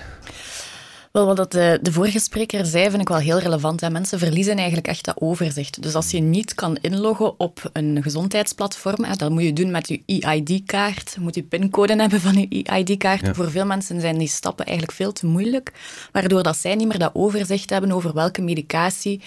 Wel, 1.11 1.35
wat 1.35 1.51
de, 1.51 1.79
de 1.81 1.91
vorige 1.91 2.19
spreker 2.19 2.65
zei, 2.65 2.89
vind 2.89 3.01
ik 3.01 3.07
wel 3.07 3.17
heel 3.17 3.39
relevant. 3.39 3.81
Hè. 3.81 3.89
Mensen 3.89 4.19
verliezen 4.19 4.57
eigenlijk 4.57 4.87
echt 4.87 5.05
dat 5.05 5.21
overzicht. 5.21 5.81
Dus 5.81 5.95
als 5.95 6.11
je 6.11 6.19
niet 6.19 6.55
kan 6.55 6.77
inloggen 6.81 7.39
op 7.39 7.69
een 7.73 7.99
gezondheidsplatform, 8.01 9.03
hè, 9.03 9.15
dat 9.15 9.31
moet 9.31 9.43
je 9.43 9.53
doen 9.53 9.71
met 9.71 9.87
je 9.87 10.01
EID-kaart. 10.05 11.11
Je 11.15 11.21
moet 11.21 11.35
je 11.35 11.44
pincode 11.44 11.95
hebben 11.95 12.21
van 12.21 12.47
je 12.49 12.63
EID-kaart. 12.63 13.35
Voor 13.35 13.51
veel 13.51 13.65
mensen 13.65 14.01
zijn 14.01 14.18
die 14.18 14.27
stappen 14.27 14.65
eigenlijk 14.65 14.97
veel 14.97 15.11
te 15.11 15.25
moeilijk, 15.25 15.71
waardoor 16.11 16.44
dat 16.44 16.57
zij 16.57 16.75
niet 16.75 16.87
meer 16.87 16.99
dat 16.99 17.15
overzicht 17.15 17.69
hebben 17.69 17.91
over 17.91 18.13
welke 18.13 18.41
medicatie 18.41 19.21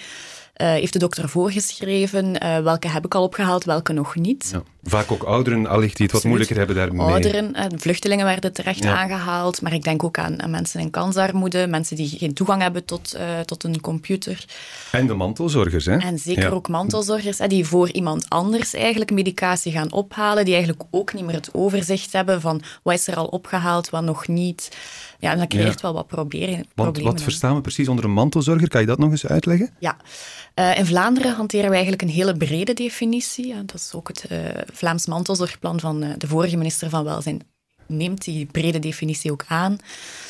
heeft 0.63 0.93
de 0.93 0.99
dokter 0.99 1.29
voorgeschreven? 1.29 2.43
Uh, 2.43 2.59
welke 2.59 2.87
heb 2.87 3.05
ik 3.05 3.15
al 3.15 3.23
opgehaald, 3.23 3.63
welke 3.63 3.93
nog 3.93 4.15
niet? 4.15 4.49
Ja. 4.51 4.63
Vaak 4.83 5.11
ook 5.11 5.23
ouderen, 5.23 5.67
allicht 5.67 5.97
die 5.97 6.05
het 6.05 6.15
wat 6.15 6.23
moeilijker 6.23 6.57
hebben 6.57 6.75
daarmee. 6.75 7.07
Ouderen, 7.07 7.55
uh, 7.55 7.63
vluchtelingen 7.75 8.25
werden 8.25 8.53
terecht 8.53 8.85
aangehaald, 8.85 9.61
maar 9.61 9.73
ik 9.73 9.83
denk 9.83 10.03
ook 10.03 10.17
aan, 10.17 10.41
aan, 10.41 10.49
mensen 10.49 10.79
in 10.79 10.89
kansarmoede, 10.89 11.67
mensen 11.67 11.95
die 11.95 12.17
geen 12.17 12.33
toegang 12.33 12.61
hebben 12.61 12.85
tot, 12.85 13.17
tot 13.45 13.63
een 13.63 13.81
computer. 13.81 14.45
En 14.91 15.07
de 15.07 15.13
mantelzorgers, 15.13 15.85
hè? 15.85 15.97
En 15.97 16.19
zeker 16.19 16.53
ook 16.53 16.67
mantelzorgers, 16.67 17.37
die 17.37 17.65
voor 17.65 17.91
iemand 17.91 18.25
anders 18.29 18.73
eigenlijk 18.73 19.11
medicatie 19.11 19.71
gaan 19.71 19.91
ophalen, 19.91 20.45
die 20.45 20.53
eigenlijk 20.53 20.83
ook 20.91 21.13
niet 21.13 21.25
meer 21.25 21.35
het 21.35 21.49
overzicht 21.53 22.13
hebben 22.13 22.41
van 22.41 22.61
wat 22.83 22.93
is 22.93 23.07
er 23.07 23.15
al 23.15 23.25
opgehaald, 23.25 23.89
wat 23.89 24.03
nog 24.03 24.27
niet. 24.27 24.77
Ja, 25.19 25.31
en 25.31 25.37
dat 25.37 25.47
creëert 25.47 25.81
wel 25.81 25.93
wat 25.93 26.07
problemen. 26.07 26.67
Want 26.75 26.99
wat 26.99 27.21
verstaan 27.21 27.55
we 27.55 27.61
precies 27.61 27.87
onder 27.87 28.05
een 28.05 28.13
mantelzorger? 28.13 28.67
Kan 28.67 28.81
je 28.81 28.87
dat 28.87 28.99
nog 28.99 29.11
eens 29.11 29.25
uitleggen? 29.25 29.69
Ja, 29.79 29.97
uh, 30.55 30.77
in 30.77 30.85
Vlaanderen 30.85 31.35
hanteren 31.35 31.65
we 31.65 31.73
eigenlijk 31.73 32.01
een 32.01 32.09
hele 32.09 32.37
brede 32.37 32.73
definitie. 32.73 33.47
Ja, 33.47 33.61
dat 33.65 33.75
is 33.75 33.91
ook 33.93 34.07
het 34.07 34.25
uh, 34.31 34.39
Vlaams 34.73 35.05
mantelzorgplan 35.05 35.79
van 35.79 36.03
uh, 36.03 36.09
de 36.17 36.27
vorige 36.27 36.57
minister 36.57 36.89
van 36.89 37.03
Welzijn. 37.03 37.41
Neemt 37.87 38.23
die 38.23 38.45
brede 38.45 38.79
definitie 38.79 39.31
ook 39.31 39.45
aan. 39.47 39.77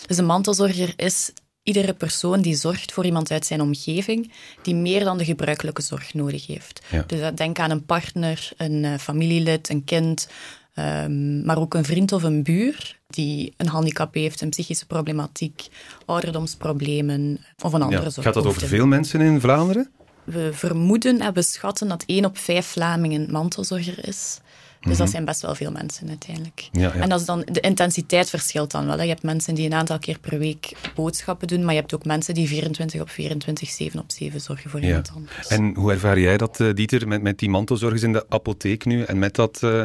Dus 0.07 0.17
een 0.17 0.25
mantelzorger 0.25 0.93
is 0.95 1.31
iedere 1.63 1.93
persoon 1.93 2.41
die 2.41 2.55
zorgt 2.55 2.91
voor 2.91 3.05
iemand 3.05 3.31
uit 3.31 3.45
zijn 3.45 3.61
omgeving 3.61 4.31
die 4.61 4.75
meer 4.75 5.03
dan 5.03 5.17
de 5.17 5.25
gebruikelijke 5.25 5.81
zorg 5.81 6.13
nodig 6.13 6.47
heeft. 6.47 6.81
Ja. 6.91 7.03
Dus 7.07 7.31
denk 7.35 7.59
aan 7.59 7.71
een 7.71 7.85
partner, 7.85 8.51
een 8.57 8.99
familielid, 8.99 9.69
een 9.69 9.83
kind, 9.83 10.27
um, 10.75 11.45
maar 11.45 11.57
ook 11.57 11.73
een 11.73 11.85
vriend 11.85 12.11
of 12.11 12.23
een 12.23 12.43
buur 12.43 12.99
die 13.07 13.53
een 13.57 13.67
handicap 13.67 14.13
heeft, 14.13 14.41
een 14.41 14.49
psychische 14.49 14.85
problematiek, 14.85 15.67
ouderdomsproblemen 16.05 17.39
of 17.63 17.73
een 17.73 17.81
andere 17.81 18.03
ja. 18.03 18.09
zorg. 18.09 18.25
Gaat 18.25 18.35
dat 18.35 18.45
over 18.45 18.67
veel 18.67 18.85
mensen 18.85 19.21
in 19.21 19.39
Vlaanderen? 19.39 19.89
we 20.25 20.49
vermoeden 20.53 21.19
en 21.19 21.33
we 21.33 21.41
schatten 21.41 21.87
dat 21.87 22.03
1 22.05 22.25
op 22.25 22.37
5 22.37 22.65
Vlamingen 22.65 23.31
mantelzorger 23.31 24.07
is. 24.07 24.39
Dus 24.85 24.97
dat 24.97 25.09
zijn 25.09 25.25
best 25.25 25.41
wel 25.41 25.55
veel 25.55 25.71
mensen 25.71 26.09
uiteindelijk. 26.09 26.69
Ja, 26.71 26.81
ja. 26.81 26.93
En 26.93 27.09
dat 27.09 27.19
is 27.19 27.25
dan, 27.25 27.43
de 27.51 27.59
intensiteit 27.59 28.29
verschilt 28.29 28.71
dan 28.71 28.85
wel. 28.85 28.95
Hè. 28.97 29.01
Je 29.03 29.09
hebt 29.09 29.23
mensen 29.23 29.55
die 29.55 29.65
een 29.65 29.73
aantal 29.73 29.99
keer 29.99 30.19
per 30.19 30.39
week 30.39 30.71
boodschappen 30.95 31.47
doen, 31.47 31.63
maar 31.63 31.73
je 31.73 31.79
hebt 31.79 31.95
ook 31.95 32.05
mensen 32.05 32.33
die 32.33 32.47
24 32.47 33.01
op 33.01 33.09
24, 33.09 33.69
7 33.69 33.99
op 33.99 34.11
7 34.11 34.41
zorgen 34.41 34.69
voor 34.69 34.79
Ja. 34.81 34.87
iemand 34.87 35.11
anders. 35.15 35.47
En 35.47 35.75
hoe 35.75 35.91
ervaar 35.91 36.19
jij 36.19 36.37
dat, 36.37 36.59
eh, 36.59 36.73
Dieter, 36.73 37.07
met, 37.07 37.21
met 37.21 37.39
die 37.39 37.49
mantelzorgers 37.49 38.03
in 38.03 38.13
de 38.13 38.25
apotheek 38.29 38.85
nu 38.85 39.01
en 39.03 39.19
met, 39.19 39.35
dat, 39.35 39.63
eh, 39.63 39.83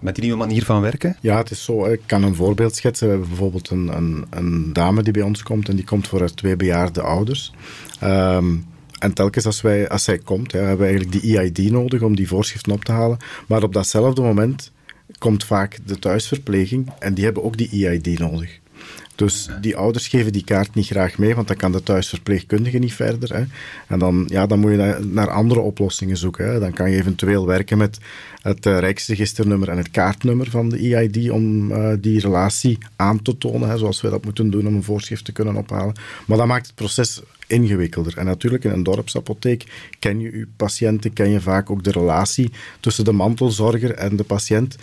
met 0.00 0.14
die 0.14 0.24
nieuwe 0.24 0.38
manier 0.38 0.64
van 0.64 0.80
werken? 0.80 1.16
Ja, 1.20 1.36
het 1.36 1.50
is 1.50 1.64
zo. 1.64 1.84
Ik 1.86 2.00
kan 2.06 2.22
een 2.22 2.34
voorbeeld 2.34 2.76
schetsen. 2.76 3.06
We 3.06 3.12
hebben 3.12 3.28
bijvoorbeeld 3.30 3.70
een, 3.70 3.88
een, 3.96 4.26
een 4.30 4.72
dame 4.72 5.02
die 5.02 5.12
bij 5.12 5.22
ons 5.22 5.42
komt 5.42 5.68
en 5.68 5.76
die 5.76 5.84
komt 5.84 6.08
voor 6.08 6.18
haar 6.20 6.34
twee 6.34 6.56
bejaarde 6.56 7.02
ouders. 7.02 7.52
Ehm, 8.00 8.54
en 8.98 9.12
telkens 9.12 9.46
als, 9.46 9.60
wij, 9.60 9.88
als 9.88 10.04
zij 10.04 10.18
komt, 10.18 10.52
ja, 10.52 10.58
hebben 10.58 10.78
we 10.78 10.92
eigenlijk 10.92 11.22
die 11.22 11.38
EID 11.38 11.70
nodig 11.70 12.02
om 12.02 12.16
die 12.16 12.28
voorschriften 12.28 12.72
op 12.72 12.84
te 12.84 12.92
halen. 12.92 13.18
Maar 13.46 13.62
op 13.62 13.72
datzelfde 13.72 14.22
moment 14.22 14.72
komt 15.18 15.44
vaak 15.44 15.78
de 15.86 15.98
thuisverpleging 15.98 16.90
en 16.98 17.14
die 17.14 17.24
hebben 17.24 17.44
ook 17.44 17.56
die 17.56 17.88
EID 17.88 18.18
nodig. 18.18 18.60
Dus 19.18 19.48
die 19.60 19.76
ouders 19.76 20.08
geven 20.08 20.32
die 20.32 20.44
kaart 20.44 20.74
niet 20.74 20.86
graag 20.86 21.18
mee, 21.18 21.34
want 21.34 21.48
dan 21.48 21.56
kan 21.56 21.72
de 21.72 21.82
thuisverpleegkundige 21.82 22.78
niet 22.78 22.94
verder. 22.94 23.34
Hè. 23.34 23.44
En 23.86 23.98
dan, 23.98 24.24
ja, 24.26 24.46
dan 24.46 24.58
moet 24.58 24.70
je 24.70 24.76
naar, 24.76 25.06
naar 25.06 25.30
andere 25.30 25.60
oplossingen 25.60 26.16
zoeken. 26.16 26.52
Hè. 26.52 26.60
Dan 26.60 26.72
kan 26.72 26.90
je 26.90 26.96
eventueel 26.96 27.46
werken 27.46 27.78
met 27.78 27.98
het 28.42 28.66
eh, 28.66 28.78
Rijksregisternummer 28.78 29.68
en 29.68 29.76
het 29.76 29.90
kaartnummer 29.90 30.50
van 30.50 30.68
de 30.68 30.96
EID 30.96 31.30
om 31.30 31.72
eh, 31.72 31.92
die 32.00 32.20
relatie 32.20 32.78
aan 32.96 33.22
te 33.22 33.38
tonen, 33.38 33.68
hè, 33.68 33.78
zoals 33.78 34.00
we 34.00 34.10
dat 34.10 34.24
moeten 34.24 34.50
doen 34.50 34.66
om 34.66 34.74
een 34.74 34.82
voorschrift 34.82 35.24
te 35.24 35.32
kunnen 35.32 35.56
ophalen. 35.56 35.94
Maar 36.26 36.38
dat 36.38 36.46
maakt 36.46 36.66
het 36.66 36.74
proces 36.74 37.22
ingewikkelder. 37.48 38.18
En 38.18 38.24
natuurlijk 38.24 38.64
in 38.64 38.70
een 38.70 38.82
dorpsapotheek 38.82 39.64
ken 39.98 40.20
je 40.20 40.38
je 40.38 40.46
patiënten, 40.56 41.12
ken 41.12 41.30
je 41.30 41.40
vaak 41.40 41.70
ook 41.70 41.84
de 41.84 41.90
relatie 41.90 42.50
tussen 42.80 43.04
de 43.04 43.12
mantelzorger 43.12 43.94
en 43.94 44.16
de 44.16 44.24
patiënt. 44.24 44.76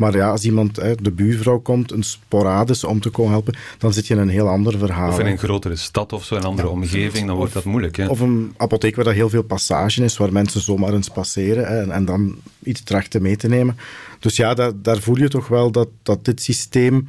Maar 0.00 0.16
ja, 0.16 0.30
als 0.30 0.44
iemand, 0.44 0.76
hè, 0.76 0.94
de 0.94 1.10
buurvrouw 1.10 1.58
komt, 1.58 1.92
een 1.92 2.02
sporadisch 2.02 2.84
om 2.84 3.00
te 3.00 3.10
komen 3.10 3.32
helpen, 3.32 3.54
dan 3.78 3.92
zit 3.92 4.06
je 4.06 4.14
in 4.14 4.20
een 4.20 4.28
heel 4.28 4.48
ander 4.48 4.78
verhaal. 4.78 5.08
Of 5.08 5.18
in 5.18 5.26
een 5.26 5.38
grotere 5.38 5.76
stad 5.76 6.12
of 6.12 6.24
zo, 6.24 6.34
een 6.34 6.44
andere 6.44 6.68
omgeving, 6.68 7.26
dan 7.26 7.36
wordt 7.36 7.52
dat 7.52 7.64
moeilijk. 7.64 7.96
Hè? 7.96 8.06
Of 8.06 8.20
een 8.20 8.54
apotheek 8.56 8.96
waar 8.96 9.04
dat 9.04 9.14
heel 9.14 9.28
veel 9.28 9.42
passage 9.42 10.04
is, 10.04 10.16
waar 10.16 10.32
mensen 10.32 10.60
zomaar 10.60 10.94
eens 10.94 11.08
passeren 11.08 11.66
hè, 11.66 11.80
en, 11.80 11.90
en 11.90 12.04
dan 12.04 12.36
iets 12.62 12.82
trachten 12.82 13.22
mee 13.22 13.36
te 13.36 13.48
nemen. 13.48 13.76
Dus 14.18 14.36
ja, 14.36 14.54
daar, 14.54 14.72
daar 14.74 14.98
voel 14.98 15.18
je 15.18 15.28
toch 15.28 15.48
wel 15.48 15.70
dat, 15.70 15.88
dat 16.02 16.24
dit 16.24 16.42
systeem 16.42 17.08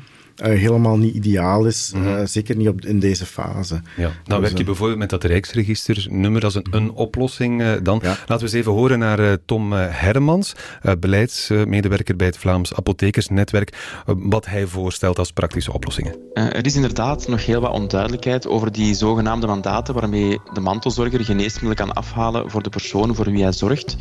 helemaal 0.49 0.97
niet 0.97 1.15
ideaal 1.15 1.65
is. 1.65 1.91
eh, 1.95 2.19
zeker 2.23 2.55
niet 2.55 2.67
op, 2.67 2.85
in 2.85 2.99
deze 2.99 3.25
fase. 3.25 3.81
Ja, 3.97 4.03
dan 4.03 4.11
Dus, 4.25 4.37
werk 4.39 4.51
je 4.51 4.57
eh, 4.59 4.65
bijvoorbeeld 4.65 4.99
met 4.99 5.09
dat 5.09 5.23
Rijksregisternummer 5.23 6.43
als 6.43 6.55
een, 6.55 6.65
een 6.71 6.91
oplossing 6.91 7.61
eh, 7.61 7.71
dan. 7.83 7.99
Ja. 8.03 8.07
Laten 8.09 8.35
we 8.37 8.41
eens 8.41 8.53
even 8.53 8.71
horen 8.71 8.99
naar 8.99 9.19
eh, 9.19 9.33
Tom 9.45 9.73
eh, 9.73 9.85
Hermans, 9.89 10.53
eh, 10.81 10.93
beleidsmedewerker 10.99 12.15
bij 12.15 12.27
het 12.27 12.37
Vlaams 12.37 12.73
Apothekersnetwerk, 12.73 13.69
eh, 14.05 14.15
wat 14.17 14.45
hij 14.45 14.65
voorstelt 14.65 15.19
als 15.19 15.31
praktische 15.31 15.73
oplossingen. 15.73 16.15
Eh, 16.33 16.45
er 16.45 16.65
is 16.65 16.75
inderdaad 16.75 17.27
nog 17.27 17.45
heel 17.45 17.61
wat 17.61 17.71
onduidelijkheid 17.73 18.47
over 18.47 18.71
die 18.71 18.93
zogenaamde 18.93 19.47
mandaten 19.47 19.93
waarmee 19.93 20.39
de 20.53 20.59
mantelzorger 20.59 21.23
geneesmiddelen 21.25 21.75
kan 21.75 21.93
afhalen 21.93 22.49
voor 22.49 22.63
de 22.63 22.69
persoon 22.69 23.15
voor 23.15 23.31
wie 23.31 23.43
hij 23.43 23.51
zorgt. 23.51 23.95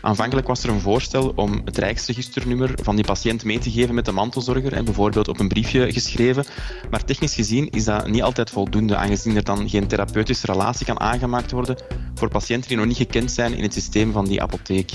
Aanvankelijk 0.00 0.46
was 0.46 0.62
er 0.62 0.70
een 0.70 0.80
voorstel 0.80 1.32
om 1.36 1.60
het 1.64 1.78
Rijksregisternummer 1.78 2.70
van 2.82 2.96
die 2.96 3.04
patiënt 3.04 3.44
mee 3.44 3.58
te 3.58 3.70
geven 3.70 3.94
met 3.94 4.04
de 4.04 4.12
mantelzorger, 4.12 4.72
en 4.72 4.84
bijvoorbeeld 4.84 5.28
op 5.28 5.40
een 5.40 5.48
briefje 5.48 5.81
geschreven. 5.90 6.44
Maar 6.90 7.04
technisch 7.04 7.34
gezien 7.34 7.70
is 7.70 7.84
dat 7.84 8.08
niet 8.08 8.22
altijd 8.22 8.50
voldoende, 8.50 8.96
aangezien 8.96 9.36
er 9.36 9.44
dan 9.44 9.68
geen 9.68 9.86
therapeutische 9.86 10.46
relatie 10.46 10.86
kan 10.86 11.00
aangemaakt 11.00 11.50
worden 11.50 11.76
voor 12.14 12.28
patiënten 12.28 12.68
die 12.68 12.76
nog 12.76 12.86
niet 12.86 12.96
gekend 12.96 13.30
zijn 13.30 13.54
in 13.56 13.62
het 13.62 13.72
systeem 13.72 14.12
van 14.12 14.24
die 14.24 14.42
apotheek. 14.42 14.90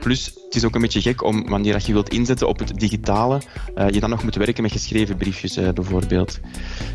Plus, 0.00 0.26
het 0.44 0.54
is 0.54 0.64
ook 0.64 0.74
een 0.74 0.80
beetje 0.80 1.00
gek 1.00 1.22
om, 1.22 1.48
wanneer 1.48 1.82
je 1.86 1.92
wilt 1.92 2.08
inzetten 2.08 2.48
op 2.48 2.58
het 2.58 2.80
digitale, 2.80 3.40
eh, 3.74 3.88
je 3.88 4.00
dan 4.00 4.10
nog 4.10 4.22
moet 4.22 4.34
werken 4.34 4.62
met 4.62 4.72
geschreven 4.72 5.16
briefjes 5.16 5.56
eh, 5.56 5.68
bijvoorbeeld. 5.68 6.40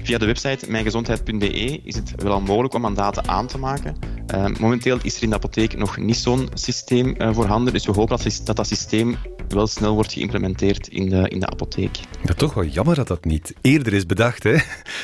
Via 0.04 0.18
de 0.18 0.26
website 0.26 0.72
mijngezondheid.be 0.72 1.82
is 1.84 1.96
het 1.96 2.14
wel 2.16 2.34
al 2.34 2.42
mogelijk 2.42 2.74
om 2.74 2.82
mandaten 2.82 3.28
aan 3.28 3.48
te 3.48 3.58
maken. 3.58 3.96
Eh, 4.28 4.46
momenteel 4.60 4.98
is 5.02 5.16
er 5.18 5.24
in 5.24 5.30
de 5.30 5.36
apotheek 5.36 5.78
nog 5.78 5.98
niet 5.98 6.18
zo'n 6.18 6.50
systeem 6.54 7.16
voorhanden, 7.18 7.74
dus 7.74 7.86
we 7.86 7.92
hopen 7.92 8.20
dat 8.44 8.56
dat 8.56 8.68
systeem 8.68 9.18
wel 9.54 9.68
snel 9.68 9.94
wordt 9.94 10.14
geïmplementeerd 10.14 10.88
in 10.88 11.10
de, 11.10 11.30
in 11.30 11.40
de 11.40 11.48
apotheek. 11.50 12.00
Ja, 12.24 12.34
toch 12.34 12.54
wel 12.54 12.66
jammer 12.66 12.96
dat 12.96 13.08
dat 13.08 13.26
niet 13.26 13.54
eerder 13.62 13.94
is 13.94 14.06
bedacht, 14.06 14.44
hè? 14.44 14.56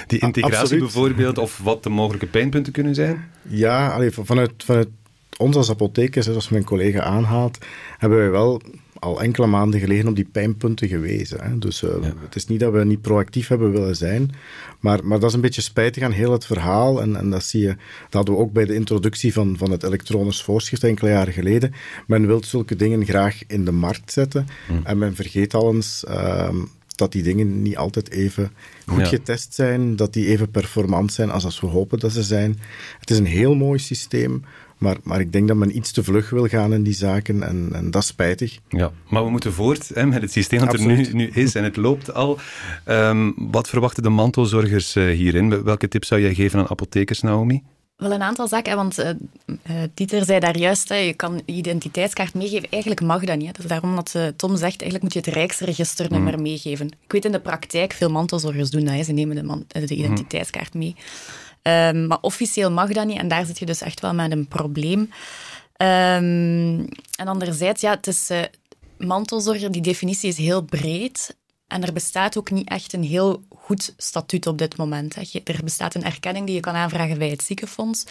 Die 0.08 0.20
integratie 0.20 0.60
absoluut. 0.60 0.84
bijvoorbeeld, 0.84 1.38
of 1.38 1.60
wat 1.64 1.84
de 1.84 1.90
mogelijke 1.90 2.26
pijnpunten 2.28 2.74
kunnen 2.74 2.96
zijn. 2.96 3.30
Ja, 3.48 3.88
allee, 3.90 4.12
van- 4.12 4.26
vanuit, 4.26 4.52
vanuit 4.58 4.88
ons 5.38 5.56
als 5.56 5.70
apothekers, 5.70 6.26
zoals 6.26 6.50
mijn 6.50 6.64
collega 6.64 7.02
aanhaalt, 7.02 7.58
hebben 7.98 8.20
wij 8.20 8.30
wel 8.30 8.62
al 9.00 9.22
enkele 9.22 9.48
maanden 9.48 9.80
geleden 9.80 10.08
op 10.08 10.16
die 10.16 10.30
pijnpunten 10.32 10.88
gewezen. 10.88 11.42
Hè. 11.42 11.58
Dus 11.58 11.84
eh, 11.84 11.90
het 12.20 12.36
is 12.36 12.48
niet 12.48 12.60
dat 12.60 12.74
we 12.74 12.84
niet 12.84 13.02
proactief 13.02 13.48
hebben 13.48 13.72
willen 13.72 13.96
zijn, 13.96 14.32
maar, 14.80 15.06
maar 15.06 15.20
dat 15.20 15.30
is 15.30 15.36
een 15.36 15.42
beetje 15.42 15.62
spijtig 15.62 16.04
aan 16.04 16.12
heel 16.12 16.32
het 16.32 16.46
verhaal. 16.46 17.02
En, 17.02 17.16
en 17.16 17.30
dat 17.30 17.44
zie 17.44 17.62
je, 17.62 17.68
dat 17.68 18.14
hadden 18.14 18.34
we 18.34 18.40
ook 18.40 18.54
bij 18.54 18.66
de 18.66 18.74
introductie 18.76 19.34
van, 19.34 19.58
van 19.58 19.72
het 19.72 19.84
elektronisch 19.84 20.42
voorschrift 20.44 20.84
enkele 20.84 21.10
jaren 21.10 21.34
geleden. 21.34 21.74
Men 22.08 22.28
wil 22.28 22.44
zulke 22.44 22.76
dingen 22.76 23.06
graag 23.06 23.42
in 23.48 23.66
de 23.66 23.72
markt 23.72 24.12
zetten 24.12 24.48
en 24.84 24.98
men 24.98 25.16
vergeet 25.16 25.54
al 25.54 25.74
eens... 25.74 26.04
ehm, 26.06 26.58
dat 26.96 27.12
die 27.12 27.24
dingen 27.24 27.62
niet 27.62 27.78
altijd 27.78 28.12
even 28.12 28.52
goed 28.86 29.00
Ja. 29.00 29.06
getest 29.06 29.54
zijn, 29.54 29.96
dat 29.96 30.14
die 30.14 30.28
even 30.28 30.52
performant 30.52 31.14
zijn 31.14 31.32
als, 31.32 31.46
als 31.46 31.60
we 31.60 31.68
hopen 31.68 32.00
dat 32.00 32.12
ze 32.12 32.24
zijn. 32.24 32.60
Het 33.00 33.10
is 33.10 33.18
een 33.18 33.26
heel 33.26 33.56
mooi 33.56 33.80
systeem, 33.80 34.44
maar, 34.80 34.98
maar 35.04 35.20
ik 35.20 35.32
denk 35.32 35.48
dat 35.48 35.58
men 35.58 35.76
iets 35.76 35.92
te 35.92 36.04
vlug 36.04 36.30
wil 36.30 36.48
gaan 36.48 36.74
in 36.74 36.84
die 36.84 36.94
zaken 36.94 37.44
en, 37.44 37.70
en 37.74 37.92
dat 37.92 38.02
is 38.02 38.08
spijtig. 38.08 38.60
Ja, 38.70 38.92
maar 39.10 39.24
we 39.24 39.30
moeten 39.30 39.54
voort 39.54 39.92
hè, 39.94 40.06
met 40.06 40.22
het 40.22 40.32
systeem 40.32 40.60
dat 40.60 40.74
er 40.74 40.86
nu, 40.86 41.08
nu 41.14 41.30
is 41.30 41.56
en 41.56 41.64
het 41.64 41.76
loopt 41.76 42.14
al. 42.14 42.40
Ehm, 42.84 43.32
wat 43.36 43.70
verwachten 43.70 44.04
de 44.04 44.10
mantelzorgers 44.10 44.96
eh, 44.96 45.04
hierin? 45.04 45.64
Welke 45.64 45.88
tips 45.88 46.08
zou 46.08 46.22
jij 46.22 46.34
geven 46.34 46.60
aan 46.60 46.70
apothekers, 46.70 47.22
Naomi? 47.22 47.64
Wel 47.96 48.12
een 48.12 48.22
aantal 48.22 48.48
zaken, 48.48 48.76
want 48.76 48.98
eh, 48.98 49.10
eh, 49.10 49.16
Dieter 49.94 50.26
zei 50.26 50.40
daar 50.40 50.58
juist, 50.58 50.90
hè, 50.90 50.96
je 50.96 51.14
kan 51.14 51.42
je 51.46 51.54
identiteitskaart 51.54 52.34
meegeven. 52.34 52.70
Eigenlijk 52.70 53.02
mag 53.02 53.24
dat 53.24 53.38
niet. 53.38 53.46
Hè. 53.46 53.52
Dat 53.52 53.64
is 53.64 53.70
daarom 53.70 53.96
dat 53.96 54.16
Tom 54.36 54.52
zegt, 54.52 54.82
eigenlijk 54.82 55.04
moet 55.04 55.14
je 55.14 55.20
het 55.20 55.28
Rijksregisternummer 55.28 56.42
meegeven. 56.42 56.88
Ik 56.88 57.12
weet 57.12 57.26
in 57.26 57.32
de 57.32 57.40
praktijk, 57.40 57.94
veel 57.94 58.10
mantelzorgers 58.10 58.70
doen 58.70 58.84
dat. 58.86 58.94
Hè. 58.94 59.04
Ze 59.04 59.12
nemen 59.12 59.36
de, 59.36 59.44
man- 59.44 59.66
de 59.68 59.96
identiteitskaart 59.96 60.74
mee. 60.74 60.96
Ehm, 61.70 62.08
maar 62.08 62.18
officieel 62.22 62.72
mag 62.72 62.90
dat 62.92 63.06
niet 63.06 63.18
en 63.18 63.28
daar 63.28 63.46
zit 63.46 63.60
je 63.60 63.66
dus 63.66 63.82
echt 63.82 64.00
wel 64.00 64.14
met 64.14 64.32
een 64.32 64.48
probleem. 64.48 65.10
Ehm, 65.76 66.80
en 67.16 67.28
anderzijds, 67.28 67.82
ja, 67.82 67.92
het 67.92 68.08
is... 68.08 68.30
eh, 68.30 68.42
mantelzorger, 68.98 69.72
die 69.72 69.82
definitie 69.82 70.30
is 70.30 70.38
heel 70.38 70.62
breed. 70.62 71.38
En 71.68 71.84
er 71.84 71.94
bestaat 71.94 72.38
ook 72.38 72.52
niet 72.52 72.70
echt 72.70 72.94
een 72.94 73.04
heel 73.04 73.44
goed 73.50 73.94
statuut 73.98 74.48
op 74.48 74.58
dit 74.58 74.78
moment. 74.78 75.16
Er 75.44 75.60
bestaat 75.64 75.96
een 75.96 76.04
erkenning 76.04 76.46
die 76.46 76.56
je 76.56 76.62
kan 76.62 76.76
aanvragen 76.76 77.18
bij 77.18 77.30
het 77.30 77.44
ziekenfonds. 77.44 78.06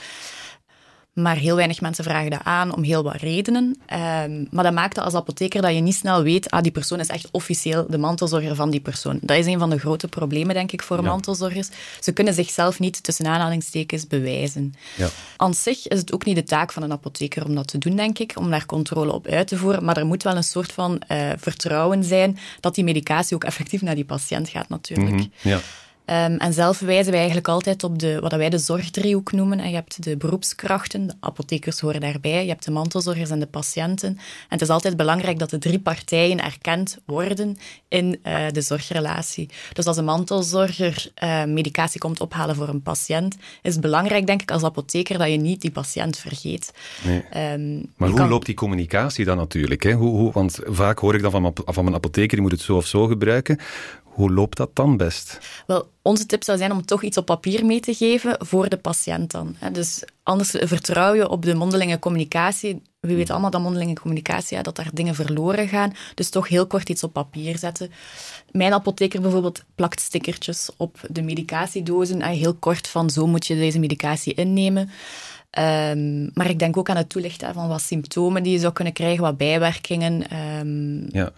Maar 1.22 1.36
heel 1.36 1.56
weinig 1.56 1.80
mensen 1.80 2.04
vragen 2.04 2.30
dat 2.30 2.40
aan 2.42 2.74
om 2.74 2.82
heel 2.82 3.02
wat 3.02 3.16
redenen. 3.16 3.76
Ehm, 3.86 4.44
maar 4.50 4.64
dat 4.64 4.72
maakt 4.72 4.94
dat 4.94 5.04
als 5.04 5.14
apotheker 5.14 5.62
dat 5.62 5.74
je 5.74 5.80
niet 5.80 5.94
snel 5.94 6.22
weet, 6.22 6.50
ah, 6.50 6.62
die 6.62 6.72
persoon 6.72 7.00
is 7.00 7.06
echt 7.08 7.28
officieel 7.30 7.86
de 7.88 7.98
mantelzorger 7.98 8.54
van 8.54 8.70
die 8.70 8.80
persoon. 8.80 9.18
Dat 9.22 9.36
is 9.36 9.46
een 9.46 9.58
van 9.58 9.70
de 9.70 9.78
grote 9.78 10.08
problemen, 10.08 10.54
denk 10.54 10.72
ik, 10.72 10.82
voor 10.82 11.02
mantelzorgers. 11.02 11.68
Ze 12.00 12.12
kunnen 12.12 12.34
zichzelf 12.34 12.78
niet 12.78 13.02
tussen 13.02 13.26
aanhalingstekens 13.26 14.06
bewijzen. 14.06 14.74
Ja. 14.96 15.08
Aan 15.36 15.54
zich 15.54 15.88
is 15.88 15.98
het 15.98 16.12
ook 16.12 16.24
niet 16.24 16.36
de 16.36 16.42
taak 16.42 16.72
van 16.72 16.82
een 16.82 16.92
apotheker 16.92 17.44
om 17.44 17.54
dat 17.54 17.68
te 17.68 17.78
doen, 17.78 17.96
denk 17.96 18.18
ik, 18.18 18.32
om 18.36 18.50
daar 18.50 18.66
controle 18.66 19.12
op 19.12 19.26
uit 19.26 19.48
te 19.48 19.56
voeren. 19.56 19.84
Maar 19.84 19.96
er 19.96 20.06
moet 20.06 20.22
wel 20.22 20.36
een 20.36 20.44
soort 20.44 20.72
van 20.72 20.98
eh, 20.98 21.30
vertrouwen 21.36 22.04
zijn 22.04 22.38
dat 22.60 22.74
die 22.74 22.84
medicatie 22.84 23.34
ook 23.36 23.44
effectief 23.44 23.82
naar 23.82 23.94
die 23.94 24.04
patiënt 24.04 24.48
gaat, 24.48 24.68
natuurlijk. 24.68 25.16
Mhm, 25.16 25.24
Ja. 25.40 25.58
Ehm, 26.08 26.32
en 26.36 26.52
zelf 26.52 26.78
wijzen 26.78 27.10
wij 27.10 27.18
eigenlijk 27.18 27.48
altijd 27.48 27.84
op 27.84 27.98
de, 27.98 28.20
wat 28.20 28.32
wij 28.32 28.50
de 28.50 28.58
zorgdriehoek 28.58 29.32
noemen. 29.32 29.60
En 29.60 29.68
je 29.68 29.74
hebt 29.74 30.02
de 30.02 30.16
beroepskrachten, 30.16 31.06
de 31.06 31.14
apothekers 31.20 31.80
horen 31.80 32.00
daarbij, 32.00 32.42
je 32.42 32.48
hebt 32.48 32.64
de 32.64 32.70
mantelzorgers 32.70 33.30
en 33.30 33.38
de 33.38 33.46
patiënten. 33.46 34.08
En 34.08 34.18
het 34.48 34.60
is 34.60 34.68
altijd 34.68 34.96
belangrijk 34.96 35.38
dat 35.38 35.50
de 35.50 35.58
drie 35.58 35.80
partijen 35.80 36.44
erkend 36.44 36.98
worden 37.04 37.56
in 37.88 38.18
eh, 38.22 38.44
de 38.52 38.60
zorgrelatie. 38.60 39.48
Dus 39.72 39.86
als 39.86 39.96
een 39.96 40.04
mantelzorger 40.04 41.10
eh, 41.14 41.44
medicatie 41.44 42.00
komt 42.00 42.20
ophalen 42.20 42.54
voor 42.56 42.68
een 42.68 42.82
patiënt, 42.82 43.36
is 43.62 43.72
het 43.72 43.80
belangrijk, 43.82 44.26
denk 44.26 44.42
ik, 44.42 44.50
als 44.50 44.62
apotheker 44.62 45.18
dat 45.18 45.30
je 45.30 45.36
niet 45.36 45.60
die 45.60 45.70
patiënt 45.70 46.18
vergeet. 46.18 46.72
Nee. 47.04 47.22
Ehm, 47.30 47.76
Maar 47.96 48.08
hoe 48.08 48.18
kan- 48.18 48.28
loopt 48.28 48.46
die 48.46 48.54
communicatie 48.54 49.24
dan 49.24 49.36
natuurlijk? 49.36 49.82
Hè? 49.82 49.92
Hoe, 49.92 50.10
hoe, 50.16 50.32
want 50.32 50.58
vaak 50.64 50.98
hoor 50.98 51.14
ik 51.14 51.22
dan 51.22 51.30
van, 51.30 51.52
van 51.64 51.84
mijn 51.84 51.96
apotheker, 51.96 52.30
die 52.30 52.40
moet 52.40 52.50
het 52.52 52.60
zo 52.60 52.76
of 52.76 52.86
zo 52.86 53.06
gebruiken. 53.06 53.58
Hoe 54.18 54.30
loopt 54.30 54.56
dat 54.56 54.70
dan 54.72 54.96
best? 54.96 55.38
Wel, 55.66 55.88
onze 56.02 56.26
tip 56.26 56.44
zou 56.44 56.58
zijn 56.58 56.72
om 56.72 56.84
toch 56.84 57.02
iets 57.02 57.16
op 57.16 57.26
papier 57.26 57.66
mee 57.66 57.80
te 57.80 57.94
geven 57.94 58.36
voor 58.38 58.68
de 58.68 58.76
patiënt 58.76 59.30
dan. 59.30 59.56
Dus 59.72 60.02
anders 60.22 60.50
vertrouw 60.50 61.14
je 61.14 61.28
op 61.28 61.42
de 61.44 61.54
mondelinge 61.54 61.98
communicatie. 61.98 62.82
We 63.00 63.14
weten 63.14 63.32
allemaal 63.32 63.50
dat 63.50 63.60
mondelinge 63.60 63.94
communicatie, 63.94 64.56
ja, 64.56 64.62
dat 64.62 64.76
daar 64.76 64.90
dingen 64.92 65.14
verloren 65.14 65.68
gaan. 65.68 65.92
Dus 66.14 66.30
toch 66.30 66.48
heel 66.48 66.66
kort 66.66 66.88
iets 66.88 67.02
op 67.02 67.12
papier 67.12 67.58
zetten. 67.58 67.90
Mijn 68.50 68.72
apotheker 68.72 69.20
bijvoorbeeld 69.20 69.64
plakt 69.74 70.00
stickertjes 70.00 70.70
op 70.76 71.00
de 71.10 71.22
medicatiedozen. 71.22 72.22
Heel 72.22 72.54
kort 72.54 72.88
van 72.88 73.10
zo 73.10 73.26
moet 73.26 73.46
je 73.46 73.54
deze 73.54 73.78
medicatie 73.78 74.34
innemen. 74.34 74.90
Ehm, 75.50 76.28
maar 76.34 76.50
ik 76.50 76.58
denk 76.58 76.76
ook 76.76 76.90
aan 76.90 76.96
het 76.96 77.08
toelichten 77.08 77.54
van 77.54 77.68
wat 77.68 77.80
symptomen 77.80 78.42
die 78.42 78.52
je 78.52 78.58
zou 78.58 78.72
kunnen 78.72 78.92
krijgen, 78.92 79.22
wat 79.22 79.36
bijwerkingen. 79.36 80.30
Ehm, 80.30 81.16
ja 81.16 81.32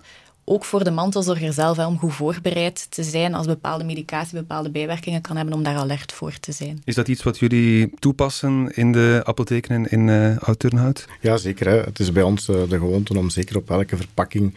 ook 0.51 0.65
voor 0.65 0.85
de 0.85 0.91
mantelzorger 0.91 1.53
zelf, 1.53 1.77
hè, 1.77 1.87
om 1.87 1.99
goed 1.99 2.15
voorbereid 2.15 2.87
te 2.91 3.03
zijn 3.03 3.35
als 3.35 3.47
bepaalde 3.47 3.85
medicatie 3.85 4.39
bepaalde 4.39 4.71
bijwerkingen 4.71 5.21
kan 5.21 5.37
hebben, 5.37 5.55
om 5.55 5.63
daar 5.63 5.77
alert 5.77 6.13
voor 6.13 6.39
te 6.41 6.53
zijn. 6.53 6.83
Is 6.85 6.95
dat 6.95 7.09
iets 7.09 7.23
wat 7.23 7.39
jullie 7.39 7.93
toepassen 7.99 8.73
in 8.75 8.93
de 8.93 9.21
apotheken 9.25 9.75
in, 9.75 9.87
in 9.91 10.09
uh, 10.09 10.39
Oud-Turnhout? 10.39 11.07
Ja, 11.21 11.37
zeker. 11.37 11.69
Hè. 11.69 11.81
Het 11.81 11.99
is 11.99 12.13
bij 12.13 12.23
ons 12.23 12.49
uh, 12.49 12.57
de 12.69 12.79
gewoonte 12.79 13.19
om 13.19 13.31
zeker 13.31 13.57
op 13.57 13.71
elke 13.71 13.97
verpakking 13.97 14.55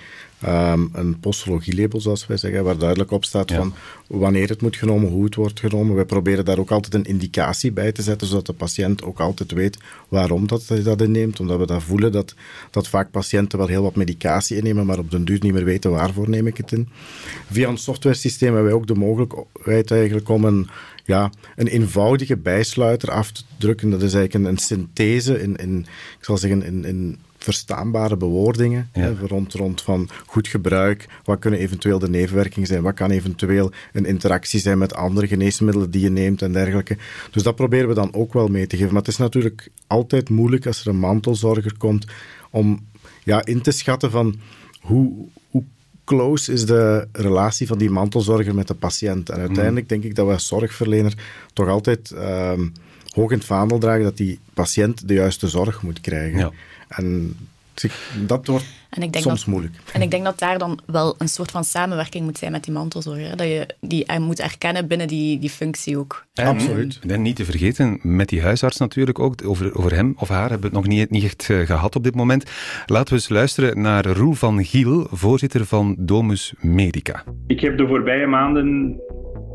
um, 0.48 0.90
een 0.94 1.20
postologielabel, 1.20 2.02
zoals 2.02 2.28
wij 2.28 2.38
zeggen, 2.38 2.64
waar 2.64 2.78
duidelijk 2.78 3.12
op 3.12 3.26
staat 3.26 3.50
ja. 3.50 3.56
van 3.56 3.74
wanneer 4.08 4.50
het 4.50 4.62
moet 4.62 4.76
genomen, 4.76 5.10
hoe 5.10 5.24
het 5.24 5.36
wordt 5.36 5.60
genomen. 5.60 5.96
Wij 5.96 6.06
proberen 6.06 6.46
daar 6.46 6.60
ook 6.60 6.72
altijd 6.72 6.94
een 6.94 7.04
indicatie 7.04 7.72
bij 7.72 7.92
te 7.92 8.02
zetten, 8.02 8.28
zodat 8.28 8.46
de 8.46 8.54
patiënt 8.54 9.04
ook 9.04 9.20
altijd 9.20 9.52
weet 9.52 9.78
waarom 10.08 10.48
dat 10.48 10.68
hij 10.68 10.84
dat 10.84 11.02
inneemt. 11.02 11.40
Omdat 11.40 11.60
we 11.60 11.66
dat 11.66 11.84
voelen 11.84 12.12
dat, 12.12 12.36
dat 12.72 12.88
vaak 12.88 13.12
patiënten 13.12 13.58
wel 13.58 13.68
heel 13.68 13.84
wat 13.84 13.96
medicatie 13.96 14.58
innemen, 14.58 14.86
maar 14.86 15.00
op 15.00 15.12
den 15.12 15.26
duur 15.26 15.40
niet 15.42 15.54
meer 15.54 15.64
weten 15.64 15.92
waarvoor 15.92 16.30
neem 16.30 16.48
ik 16.48 16.58
het 16.58 16.72
in. 16.72 16.90
Via 17.52 17.70
een 17.70 17.78
software-systeem 17.78 18.54
hebben 18.54 18.72
wij 18.72 18.80
ook 18.80 18.88
de 18.88 18.96
mogelijkheid 18.96 19.92
eigenlijk 19.92 20.30
om 20.30 20.46
een, 20.46 20.68
ja, 21.06 21.32
een 21.56 21.68
eenvoudige 21.68 22.38
bijsluiter 22.38 23.12
af 23.12 23.32
te 23.32 23.44
drukken. 23.58 23.90
Dat 23.90 24.02
is 24.02 24.14
eigenlijk 24.14 24.46
een, 24.46 24.52
een 24.52 24.58
synthese 24.58 25.42
in, 25.42 25.56
in, 25.56 25.80
ik 26.20 26.26
zal 26.26 26.38
zeggen, 26.38 26.64
in, 26.64 26.86
in 26.86 27.18
verstaanbare 27.44 28.18
bewoordingen 28.18 28.90
ja. 28.94 29.02
hè, 29.02 29.14
rond, 29.28 29.54
rond 29.54 29.82
van 29.82 30.10
goed 30.26 30.48
gebruik, 30.48 31.06
wat 31.24 31.40
kunnen 31.40 31.60
eventueel 31.60 32.00
de 32.00 32.10
nevenwerkingen 32.10 32.68
zijn, 32.68 32.82
wat 32.82 32.94
kan 32.94 33.12
eventueel 33.12 33.72
een 33.94 34.06
interactie 34.06 34.60
zijn 34.60 34.78
met 34.78 34.94
andere 34.94 35.28
geneesmiddelen 35.28 35.92
die 35.92 36.02
je 36.02 36.10
neemt 36.10 36.42
en 36.42 36.54
dergelijke. 36.54 36.98
Dus 37.32 37.44
dat 37.44 37.56
proberen 37.56 37.88
we 37.88 37.94
dan 37.94 38.14
ook 38.14 38.34
wel 38.34 38.48
mee 38.48 38.68
te 38.68 38.76
geven. 38.76 38.94
Maar 38.94 39.02
het 39.02 39.12
is 39.12 39.18
natuurlijk 39.18 39.70
altijd 39.88 40.30
moeilijk 40.30 40.66
als 40.66 40.82
er 40.82 40.88
een 40.88 41.00
mantelzorger 41.00 41.78
komt 41.78 42.06
om 42.50 42.86
ja, 43.24 43.46
in 43.46 43.62
te 43.62 43.72
schatten 43.72 44.12
van 44.12 44.40
hoe, 44.82 45.14
hoe 45.50 45.64
close 46.04 46.52
is 46.52 46.66
de 46.66 47.08
relatie 47.12 47.68
van 47.68 47.78
die 47.78 47.90
mantelzorger 47.90 48.56
met 48.56 48.68
de 48.68 48.74
patiënt. 48.74 49.30
En 49.30 49.40
uiteindelijk 49.40 49.90
denk 49.90 50.04
ik 50.04 50.16
dat 50.16 50.26
we 50.26 50.34
als 50.34 50.48
zorgverlener 50.48 51.14
toch 51.54 51.68
altijd 51.68 52.12
um, 52.12 52.74
hoog 53.14 53.32
in 53.32 53.38
het 53.38 53.46
vaandel 53.46 53.78
dragen 53.78 54.04
dat 54.04 54.18
die 54.18 54.40
patiënt 54.54 55.08
de 55.08 55.14
juiste 55.14 55.48
zorg 55.48 55.82
moet 55.82 56.02
krijgen. 56.02 56.40
Ja. 56.40 56.52
En 56.96 57.38
dat 58.26 58.48
wordt 58.48 58.66
en 58.96 59.02
ik 59.02 59.12
denk 59.12 59.26
soms 59.26 59.40
dat, 59.40 59.50
moeilijk. 59.50 59.76
En 59.94 60.02
ik 60.02 60.12
denk 60.12 60.24
dat 60.24 60.40
daar 60.40 60.58
dan 60.58 60.80
wel 60.86 61.16
een 61.18 61.28
soort 61.28 61.52
van 61.52 61.64
samenwerking 61.64 62.24
moet 62.24 62.38
zijn 62.38 62.52
met 62.52 62.64
die 62.64 62.74
mantelzorger. 62.74 63.38
Dat 63.38 63.48
je 63.48 63.68
die 63.80 64.20
moet 64.20 64.40
erkennen 64.40 64.88
binnen 64.88 65.08
die, 65.08 65.40
die 65.40 65.50
functie 65.50 65.98
ook. 65.98 66.26
En, 66.34 66.46
Absoluut. 66.46 67.00
En 67.08 67.22
niet 67.22 67.36
te 67.36 67.46
vergeten, 67.46 68.00
met 68.02 68.30
die 68.30 68.42
huisarts 68.42 68.78
natuurlijk 68.78 69.20
ook, 69.20 69.36
over, 69.46 69.78
over 69.78 69.94
hem 69.94 70.14
of 70.18 70.30
haar 70.30 70.50
hebben 70.50 70.60
we 70.60 70.66
het 70.66 70.76
nog 70.76 70.88
niet, 70.88 71.10
niet 71.10 71.24
echt 71.24 71.50
uh, 71.50 71.66
gehad 71.66 71.96
op 71.96 72.04
dit 72.04 72.16
moment. 72.16 72.52
Laten 72.86 73.08
we 73.08 73.14
eens 73.14 73.30
luisteren 73.30 73.82
naar 73.82 74.06
Roel 74.06 74.34
van 74.34 74.66
Giel, 74.66 75.08
voorzitter 75.12 75.66
van 75.66 75.96
Domus 76.00 76.54
Medica. 76.60 77.24
Ik 77.48 77.60
heb 77.60 77.78
de 77.78 77.88
voorbije 77.88 78.28
maanden 78.28 79.00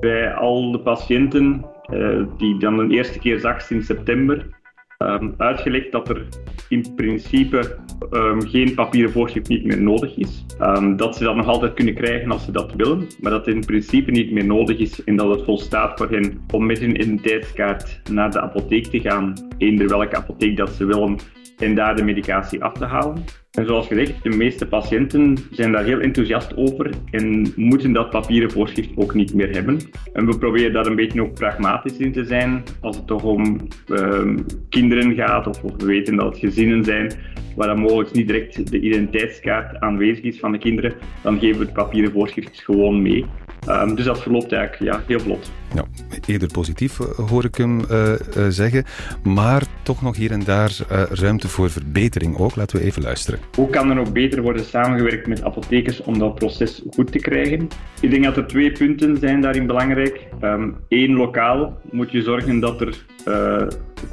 bij 0.00 0.34
al 0.34 0.72
de 0.72 0.80
patiënten 0.80 1.64
uh, 1.92 2.26
die 2.36 2.58
dan 2.58 2.76
de 2.76 2.94
eerste 2.94 3.18
keer 3.18 3.40
zag 3.40 3.60
sinds 3.60 3.86
september, 3.86 4.57
um, 5.04 5.34
uitgelegd 5.36 5.92
dat 5.92 6.08
er 6.08 6.26
in 6.68 6.94
principe 6.94 7.78
um, 8.10 8.48
geen 8.48 8.74
papieren 8.74 9.12
voorschrift 9.12 9.48
niet 9.48 9.64
meer 9.64 9.82
nodig 9.82 10.16
is. 10.16 10.44
Um, 10.60 10.96
dat 10.96 11.16
ze 11.16 11.24
dat 11.24 11.36
nog 11.36 11.46
altijd 11.46 11.74
kunnen 11.74 11.94
krijgen 11.94 12.30
als 12.30 12.44
ze 12.44 12.50
dat 12.50 12.72
willen, 12.72 13.06
maar 13.20 13.30
dat 13.30 13.46
het 13.46 13.54
in 13.54 13.64
principe 13.64 14.10
niet 14.10 14.32
meer 14.32 14.46
nodig 14.46 14.78
is 14.78 15.04
en 15.04 15.16
dat 15.16 15.30
het 15.30 15.44
volstaat 15.44 15.98
voor 15.98 16.10
hen 16.10 16.40
om 16.52 16.66
met 16.66 16.78
hun 16.78 17.00
identiteitskaart 17.00 18.00
naar 18.10 18.30
de 18.30 18.40
apotheek 18.40 18.86
te 18.86 19.00
gaan, 19.00 19.34
eender 19.58 19.88
welke 19.88 20.16
apotheek 20.16 20.56
dat 20.56 20.70
ze 20.70 20.84
willen, 20.84 21.18
en 21.58 21.74
daar 21.74 21.96
de 21.96 22.04
medicatie 22.04 22.62
af 22.62 22.72
te 22.72 22.84
halen. 22.84 23.24
En 23.50 23.66
zoals 23.66 23.86
gezegd, 23.86 24.22
de 24.22 24.36
meeste 24.36 24.66
patiënten 24.66 25.36
zijn 25.50 25.72
daar 25.72 25.84
heel 25.84 26.00
enthousiast 26.00 26.56
over 26.56 26.90
en 27.10 27.52
moeten 27.56 27.92
dat 27.92 28.10
papieren 28.10 28.50
voorschrift 28.50 28.90
ook 28.96 29.14
niet 29.14 29.34
meer 29.34 29.50
hebben. 29.50 29.78
En 30.12 30.26
we 30.26 30.38
proberen 30.38 30.72
daar 30.72 30.86
een 30.86 30.96
beetje 30.96 31.22
ook 31.22 31.34
pragmatisch 31.34 31.96
in 31.96 32.12
te 32.12 32.24
zijn 32.24 32.62
als 32.80 32.96
het 32.96 33.06
toch 33.06 33.22
om 33.22 33.56
uh, 33.86 34.34
kinderen 34.68 35.14
gaat 35.14 35.46
of, 35.46 35.62
of 35.62 35.72
we 35.76 35.86
weten 35.86 36.16
dat 36.16 36.26
het 36.26 36.38
gezinnen 36.38 36.84
zijn 36.84 37.12
waar 37.56 37.66
dan 37.68 37.78
mogelijk 37.78 38.12
niet 38.12 38.26
direct 38.26 38.70
de 38.70 38.80
identiteitskaart 38.80 39.80
aanwezig 39.80 40.24
is 40.24 40.38
van 40.38 40.52
de 40.52 40.58
kinderen, 40.58 40.94
dan 41.22 41.38
geven 41.38 41.58
we 41.58 41.64
het 41.64 41.74
papieren 41.74 42.12
voorschrift 42.12 42.60
gewoon 42.60 43.02
mee. 43.02 43.24
Um, 43.68 43.94
dus 43.94 44.04
dat 44.04 44.22
verloopt 44.22 44.52
eigenlijk 44.52 44.92
ja, 44.92 45.02
heel 45.06 45.20
vlot. 45.20 45.50
Ja, 45.74 45.84
eerder 46.26 46.48
positief 46.52 46.96
hoor 47.16 47.44
ik 47.44 47.54
hem 47.54 47.80
uh, 47.80 48.08
uh, 48.08 48.46
zeggen, 48.48 48.84
maar 49.22 49.62
toch 49.82 50.02
nog 50.02 50.16
hier 50.16 50.30
en 50.30 50.44
daar 50.44 50.76
uh, 50.92 51.02
ruimte 51.10 51.48
voor 51.48 51.70
verbetering 51.70 52.38
ook. 52.38 52.56
Laten 52.56 52.78
we 52.78 52.84
even 52.84 53.02
luisteren. 53.02 53.40
Hoe 53.54 53.70
kan 53.70 53.88
er 53.88 53.94
nog 53.94 54.12
beter 54.12 54.42
worden 54.42 54.64
samengewerkt 54.64 55.26
met 55.26 55.42
apothekers 55.42 56.02
om 56.02 56.18
dat 56.18 56.34
proces 56.34 56.82
goed 56.90 57.12
te 57.12 57.18
krijgen? 57.18 57.68
Ik 58.00 58.10
denk 58.10 58.24
dat 58.24 58.36
er 58.36 58.46
twee 58.46 58.72
punten 58.72 59.16
zijn 59.16 59.40
daarin 59.40 59.66
belangrijk. 59.66 60.28
Um, 60.42 60.76
Eén, 60.88 61.12
lokaal 61.12 61.80
moet 61.90 62.10
je 62.10 62.22
zorgen 62.22 62.60
dat 62.60 62.80
er 62.80 63.04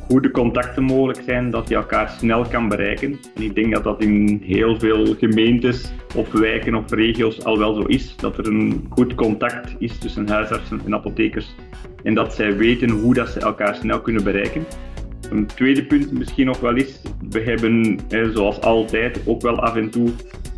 goede 0.08 0.32
contacten 0.32 0.84
mogelijk 0.84 1.21
zijn, 1.25 1.51
dat 1.51 1.69
je 1.69 1.75
elkaar 1.75 2.10
snel 2.10 2.45
kan 2.45 2.67
bereiken. 2.67 3.19
En 3.36 3.41
ik 3.41 3.56
denk 3.56 3.73
dat 3.73 3.84
dat 3.84 4.01
in 4.01 4.41
heel 4.45 4.80
veel 4.80 5.15
gemeentes 5.19 5.93
of 6.15 6.32
wijken 6.32 6.75
of 6.75 6.91
regio's 6.91 7.43
al 7.43 7.58
wel 7.58 7.73
zo 7.73 7.82
is, 7.82 8.15
dat 8.15 8.38
er 8.38 8.47
een 8.47 8.86
goed 8.89 9.15
contact 9.15 9.75
is 9.80 9.97
tussen 9.97 10.30
huisartsen 10.30 10.82
en 10.86 10.93
apothekers 10.93 11.56
en 12.04 12.13
dat 12.13 12.34
zij 12.34 12.58
weten 12.58 12.89
hoe 12.89 13.13
dat 13.13 13.30
ze 13.30 13.39
elkaar 13.39 13.75
snel 13.75 14.01
kunnen 14.01 14.23
bereiken. 14.23 14.65
Een 15.30 15.45
tweede 15.45 15.86
punt 15.86 16.12
misschien 16.12 16.45
nog 16.45 16.60
wel 16.60 16.75
is, 16.75 17.01
we 17.30 17.39
hebben 17.39 17.99
zoals 18.34 18.62
altijd 18.62 19.21
ook 19.25 19.41
wel 19.41 19.60
af 19.60 19.75
en 19.75 19.89
toe 19.89 20.10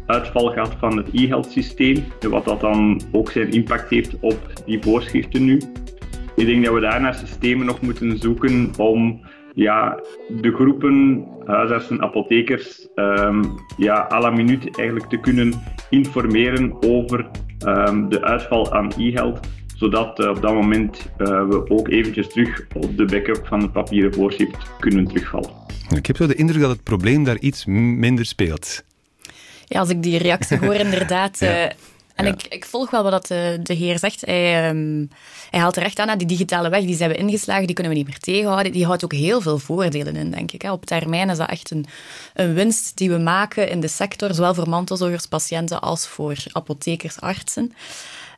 uitval 0.06 0.52
gehad 0.52 0.76
van 0.80 0.98
het 0.98 1.08
e-health 1.13 1.52
systeem, 1.52 2.04
wat 2.30 2.46
dat 2.46 2.62
dan 2.62 3.02
ook 3.12 3.32
zijn 3.32 3.52
impact 3.52 3.89
heeft 3.89 4.15
op 4.20 4.39
die 4.65 4.82
voorschriften 4.82 5.46
nu. 5.46 5.62
Ik 6.38 6.45
denk 6.45 6.65
dat 6.65 6.73
we 6.73 6.80
daar 6.80 7.02
naar 7.02 7.15
systemen 7.15 7.65
nog 7.65 7.82
moeten 7.82 8.17
zoeken 8.17 8.71
om 8.78 9.26
ja, 9.54 10.00
de 10.41 10.52
groepen 10.52 11.26
huisartsen, 11.45 12.02
apothekers, 12.02 12.88
um, 12.95 13.60
ja, 13.78 14.08
à 14.12 14.19
la 14.19 14.30
minuut 14.30 14.78
eigenlijk 14.78 15.10
te 15.10 15.19
kunnen 15.19 15.54
informeren 15.89 16.84
over 16.84 17.30
um, 17.65 18.10
de 18.10 18.21
uitval 18.21 18.73
aan 18.73 18.91
e-health 18.97 19.39
zodat 19.76 20.19
uh, 20.19 20.30
op 20.30 20.41
dat 20.41 20.54
moment 20.54 21.10
uh, 21.17 21.28
we 21.28 21.69
ook 21.69 21.88
eventjes 21.88 22.28
terug 22.28 22.67
op 22.73 22.97
de 22.97 23.06
backup 23.06 23.47
van 23.47 23.62
het 23.62 23.71
papieren 23.71 24.13
voorschrift 24.13 24.58
kunnen 24.80 25.06
terugvallen. 25.08 25.50
Ik 25.95 26.06
heb 26.06 26.15
zo 26.15 26.28
de 26.28 26.36
indruk 26.36 26.62
dat 26.62 26.69
het 26.69 26.84
probleem 26.84 27.23
daar 27.23 27.39
iets 27.39 27.65
minder 27.65 28.26
speelt. 28.26 28.84
Ja, 29.65 29.80
als 29.80 29.89
ik 29.89 30.04
die 30.04 30.17
reactie 30.17 30.58
hoor, 30.58 30.73
inderdaad. 30.88 31.39
ja. 31.39 31.65
uh, 31.65 31.71
en 32.17 32.25
ja. 32.25 32.32
ik, 32.32 32.43
ik, 32.47 32.65
volg 32.65 32.89
wel 32.89 33.03
wat 33.03 33.27
de, 33.27 33.60
de 33.63 33.73
heer 33.73 33.99
zegt. 33.99 34.25
Hij, 34.25 34.69
um, 34.69 35.10
hij 35.49 35.60
haalt 35.60 35.73
terecht 35.73 35.99
aan, 35.99 36.17
die 36.17 36.27
digitale 36.27 36.69
weg, 36.69 36.82
die 36.82 36.95
zijn 36.95 37.10
we 37.10 37.15
ingeslagen, 37.15 37.65
die 37.65 37.75
kunnen 37.75 37.93
we 37.93 37.97
niet 37.97 38.08
meer 38.08 38.19
tegenhouden. 38.19 38.71
Die 38.71 38.86
houdt 38.86 39.03
ook 39.03 39.13
heel 39.13 39.41
veel 39.41 39.58
voordelen 39.58 40.15
in, 40.15 40.32
denk 40.32 40.51
ik. 40.51 40.63
Op 40.63 40.86
termijn 40.86 41.30
is 41.30 41.38
dat 41.38 41.49
echt 41.49 41.71
een, 41.71 41.86
een 42.34 42.53
winst 42.53 42.97
die 42.97 43.10
we 43.10 43.17
maken 43.17 43.69
in 43.69 43.80
de 43.80 43.88
sector, 43.88 44.34
zowel 44.34 44.53
voor 44.53 44.69
mantelzorgers, 44.69 45.25
patiënten 45.25 45.82
als 45.82 46.08
voor 46.08 46.36
apothekers, 46.51 47.19
artsen. 47.19 47.73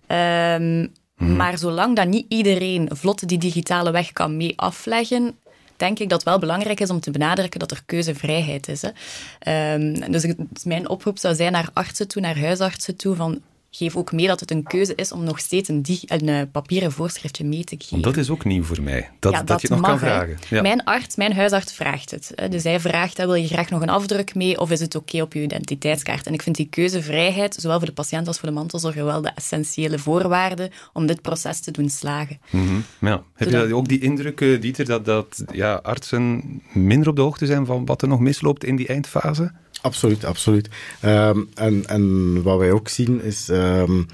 Um, 0.07 0.91
Hmm. 1.19 1.35
Maar 1.35 1.57
zolang 1.57 1.95
dat 1.95 2.07
niet 2.07 2.25
iedereen 2.27 2.89
vlot 2.93 3.27
die 3.27 3.37
digitale 3.37 3.91
weg 3.91 4.13
kan 4.13 4.37
mee 4.37 4.53
afleggen, 4.55 5.37
denk 5.77 5.99
ik 5.99 6.09
dat 6.09 6.19
het 6.19 6.29
wel 6.29 6.39
belangrijk 6.39 6.79
is 6.79 6.89
om 6.89 6.99
te 6.99 7.11
benadrukken 7.11 7.59
dat 7.59 7.71
er 7.71 7.83
keuzevrijheid 7.85 8.67
is. 8.67 8.81
Hè. 8.81 9.73
Um, 9.73 10.11
dus 10.11 10.33
mijn 10.63 10.89
oproep 10.89 11.17
zou 11.17 11.35
zijn 11.35 11.51
naar 11.51 11.69
artsen 11.73 12.07
toe, 12.07 12.21
naar 12.21 12.39
huisartsen 12.39 12.95
toe, 12.95 13.15
van 13.15 13.41
geef 13.71 13.95
ook 13.95 14.12
mee 14.12 14.27
dat 14.27 14.39
het 14.39 14.51
een 14.51 14.63
keuze 14.63 14.95
is 14.95 15.12
om 15.12 15.23
nog 15.23 15.39
steeds 15.39 15.69
een, 15.69 15.86
een 16.05 16.27
uh, 16.27 16.41
papieren 16.51 16.91
voorschriftje 16.91 17.45
mee 17.45 17.63
te 17.63 17.75
geven. 17.79 18.01
Dat 18.01 18.17
is 18.17 18.29
ook 18.29 18.45
nieuw 18.45 18.63
voor 18.63 18.82
mij, 18.82 19.10
dat, 19.19 19.32
ja, 19.32 19.38
dat, 19.38 19.47
dat 19.47 19.62
je 19.62 19.67
het 19.67 19.77
nog 19.77 19.89
mag, 19.89 19.99
kan 19.99 20.10
vragen. 20.10 20.38
Ja. 20.49 20.62
Mijn 20.62 20.84
arts, 20.84 21.15
mijn 21.15 21.34
huisarts 21.34 21.73
vraagt 21.73 22.12
het. 22.12 22.32
Hè. 22.36 22.49
Dus 22.49 22.63
hij 22.63 22.79
vraagt, 22.79 23.17
wil 23.17 23.34
je 23.34 23.47
graag 23.47 23.69
nog 23.69 23.82
een 23.82 23.89
afdruk 23.89 24.36
mee 24.36 24.60
of 24.60 24.71
is 24.71 24.79
het 24.79 24.95
oké 24.95 25.05
okay 25.05 25.21
op 25.21 25.34
je 25.34 25.41
identiteitskaart? 25.41 26.27
En 26.27 26.34
ik 26.34 26.41
vind 26.41 26.55
die 26.55 26.67
keuzevrijheid, 26.69 27.55
zowel 27.55 27.77
voor 27.77 27.88
de 27.88 27.93
patiënt 27.93 28.27
als 28.27 28.39
voor 28.39 28.49
de 28.49 28.55
mantelzorger, 28.55 29.05
wel 29.05 29.21
de 29.21 29.32
essentiële 29.36 29.99
voorwaarde 29.99 30.71
om 30.93 31.05
dit 31.05 31.21
proces 31.21 31.60
te 31.60 31.71
doen 31.71 31.89
slagen. 31.89 32.39
Mm 32.49 32.67
-hmm. 32.67 32.84
ja. 32.99 33.23
Heb 33.36 33.49
Zodat... 33.49 33.67
je 33.67 33.75
ook 33.75 33.88
die 33.88 33.99
indruk, 33.99 34.41
uh, 34.41 34.62
Dieter, 34.62 34.86
dat, 34.86 35.05
dat 35.05 35.43
ja, 35.51 35.73
artsen 35.73 36.43
minder 36.73 37.10
op 37.10 37.15
de 37.15 37.21
hoogte 37.21 37.45
zijn 37.45 37.65
van 37.65 37.86
wat 37.86 38.01
er 38.01 38.08
nog 38.08 38.19
misloopt 38.19 38.63
in 38.63 38.75
die 38.75 38.88
eindfase? 38.88 39.51
Absoluut, 39.81 40.25
absoluut. 40.25 40.69
Um, 41.05 41.49
en, 41.53 41.87
en 41.87 42.43
wat 42.43 42.57
wij 42.57 42.71
ook 42.71 42.87
zien 42.87 43.23
is 43.23 43.47
um, 43.49 44.05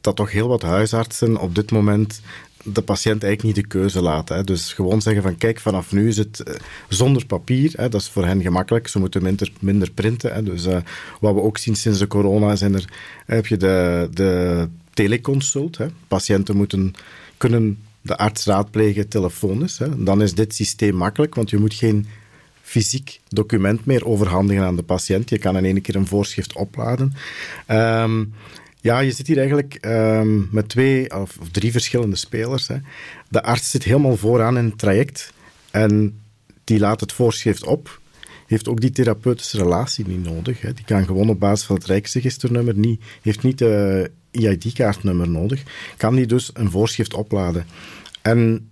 dat 0.00 0.16
toch 0.16 0.32
heel 0.32 0.48
wat 0.48 0.62
huisartsen 0.62 1.36
op 1.36 1.54
dit 1.54 1.70
moment 1.70 2.20
de 2.64 2.82
patiënt 2.82 3.22
eigenlijk 3.22 3.56
niet 3.56 3.64
de 3.64 3.78
keuze 3.78 4.02
laten. 4.02 4.36
Hè. 4.36 4.44
Dus 4.44 4.72
gewoon 4.72 5.02
zeggen 5.02 5.22
van 5.22 5.36
kijk, 5.36 5.60
vanaf 5.60 5.92
nu 5.92 6.08
is 6.08 6.16
het 6.16 6.42
uh, 6.48 6.54
zonder 6.88 7.26
papier. 7.26 7.72
Hè. 7.76 7.88
Dat 7.88 8.00
is 8.00 8.08
voor 8.08 8.26
hen 8.26 8.42
gemakkelijk. 8.42 8.88
Ze 8.88 8.98
moeten 8.98 9.22
minder, 9.22 9.52
minder 9.60 9.90
printen. 9.90 10.32
Hè. 10.32 10.42
Dus 10.42 10.66
uh, 10.66 10.76
wat 11.20 11.34
we 11.34 11.40
ook 11.40 11.58
zien 11.58 11.76
sinds 11.76 11.98
de 11.98 12.06
corona 12.06 12.56
zijn 12.56 12.74
er, 12.74 12.84
heb 13.26 13.46
je 13.46 13.56
de, 13.56 14.08
de 14.12 14.68
teleconsult. 14.94 15.78
Hè. 15.78 15.86
Patiënten 16.08 16.56
moeten 16.56 16.94
kunnen 17.36 17.78
de 18.00 18.16
arts 18.16 18.44
raadplegen 18.44 19.08
telefonisch. 19.08 19.78
Hè. 19.78 20.04
Dan 20.04 20.22
is 20.22 20.34
dit 20.34 20.54
systeem 20.54 20.94
makkelijk, 20.94 21.34
want 21.34 21.50
je 21.50 21.58
moet 21.58 21.74
geen 21.74 22.06
fysiek 22.72 23.20
document 23.28 23.84
meer 23.84 24.06
overhandigen 24.06 24.64
aan 24.64 24.76
de 24.76 24.82
patiënt. 24.82 25.30
Je 25.30 25.38
kan 25.38 25.56
in 25.56 25.64
één 25.64 25.80
keer 25.80 25.96
een 25.96 26.06
voorschrift 26.06 26.54
opladen. 26.54 27.12
Ehm, 27.66 28.24
ja, 28.80 28.98
je 28.98 29.10
zit 29.10 29.26
hier 29.26 29.36
eigenlijk 29.38 29.74
ehm, 29.74 30.40
met 30.50 30.68
twee 30.68 31.20
of, 31.20 31.38
drie 31.50 31.72
verschillende 31.72 32.16
spelers. 32.16 32.68
Hè. 32.68 32.76
De 33.28 33.42
arts 33.42 33.70
zit 33.70 33.84
helemaal 33.84 34.16
vooraan 34.16 34.58
in 34.58 34.64
het 34.64 34.78
traject 34.78 35.32
en 35.70 36.20
die 36.64 36.78
laat 36.78 37.00
het 37.00 37.12
voorschrift 37.12 37.64
op. 37.64 38.00
Heeft 38.46 38.68
ook 38.68 38.80
die 38.80 38.90
therapeutische 38.90 39.58
relatie 39.58 40.06
niet 40.06 40.24
nodig. 40.24 40.60
Hè. 40.60 40.72
Die 40.72 40.84
kan 40.84 41.04
gewoon 41.04 41.28
op 41.28 41.40
basis 41.40 41.66
van 41.66 41.76
het 41.76 41.86
Rijksregisternummer 41.86 42.74
niet, 42.76 43.02
heeft 43.22 43.42
niet 43.42 43.58
de 43.58 44.10
EID-kaartnummer 44.30 45.28
nodig. 45.28 45.62
Kan 45.96 46.14
die 46.14 46.26
dus 46.26 46.50
een 46.54 46.70
voorschrift 46.70 47.14
opladen. 47.14 47.66
En 48.22 48.68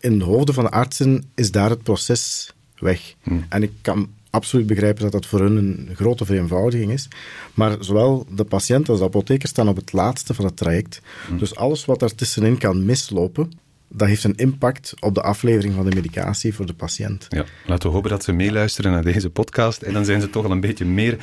in 0.00 0.18
de 0.18 0.24
hoofden 0.24 0.54
van 0.54 0.64
de 0.64 0.70
artsen 0.70 1.24
is 1.34 1.50
daar 1.50 1.70
het 1.70 1.82
proces 1.82 2.53
weg. 2.78 3.14
Hmm. 3.22 3.44
En 3.48 3.62
ik 3.62 3.72
kan 3.80 4.08
absoluut 4.30 4.66
begrijpen 4.66 5.02
dat 5.02 5.12
dat 5.12 5.26
voor 5.26 5.40
hun 5.40 5.56
een 5.56 5.90
grote 5.94 6.24
vereenvoudiging 6.24 6.92
is. 6.92 7.08
Maar 7.54 7.76
zowel 7.80 8.26
de 8.30 8.44
patiënt 8.44 8.88
als 8.88 8.98
de 8.98 9.04
apotheker 9.04 9.48
staan 9.48 9.68
op 9.68 9.76
het 9.76 9.92
laatste 9.92 10.34
van 10.34 10.44
het 10.44 10.56
traject. 10.56 11.00
Hmm. 11.26 11.38
Dus 11.38 11.56
alles 11.56 11.84
wat 11.84 12.16
tussenin 12.16 12.58
kan 12.58 12.84
mislopen, 12.84 13.52
dat 13.88 14.08
heeft 14.08 14.24
een 14.24 14.36
impact 14.36 14.94
op 15.00 15.14
de 15.14 15.22
aflevering 15.22 15.74
van 15.74 15.90
de 15.90 15.94
medicatie 15.94 16.54
voor 16.54 16.66
de 16.66 16.74
patiënt. 16.74 17.26
Ja, 17.28 17.44
laten 17.66 17.88
we 17.88 17.94
hopen 17.94 18.10
dat 18.10 18.24
ze 18.24 18.32
meeluisteren 18.32 18.92
naar 18.92 19.02
deze 19.02 19.30
podcast 19.30 19.82
en 19.82 19.92
dan 19.92 20.04
zijn 20.04 20.20
ze 20.20 20.30
toch 20.30 20.44
al 20.44 20.50
een 20.50 20.60
beetje 20.60 20.84
meer 20.84 21.16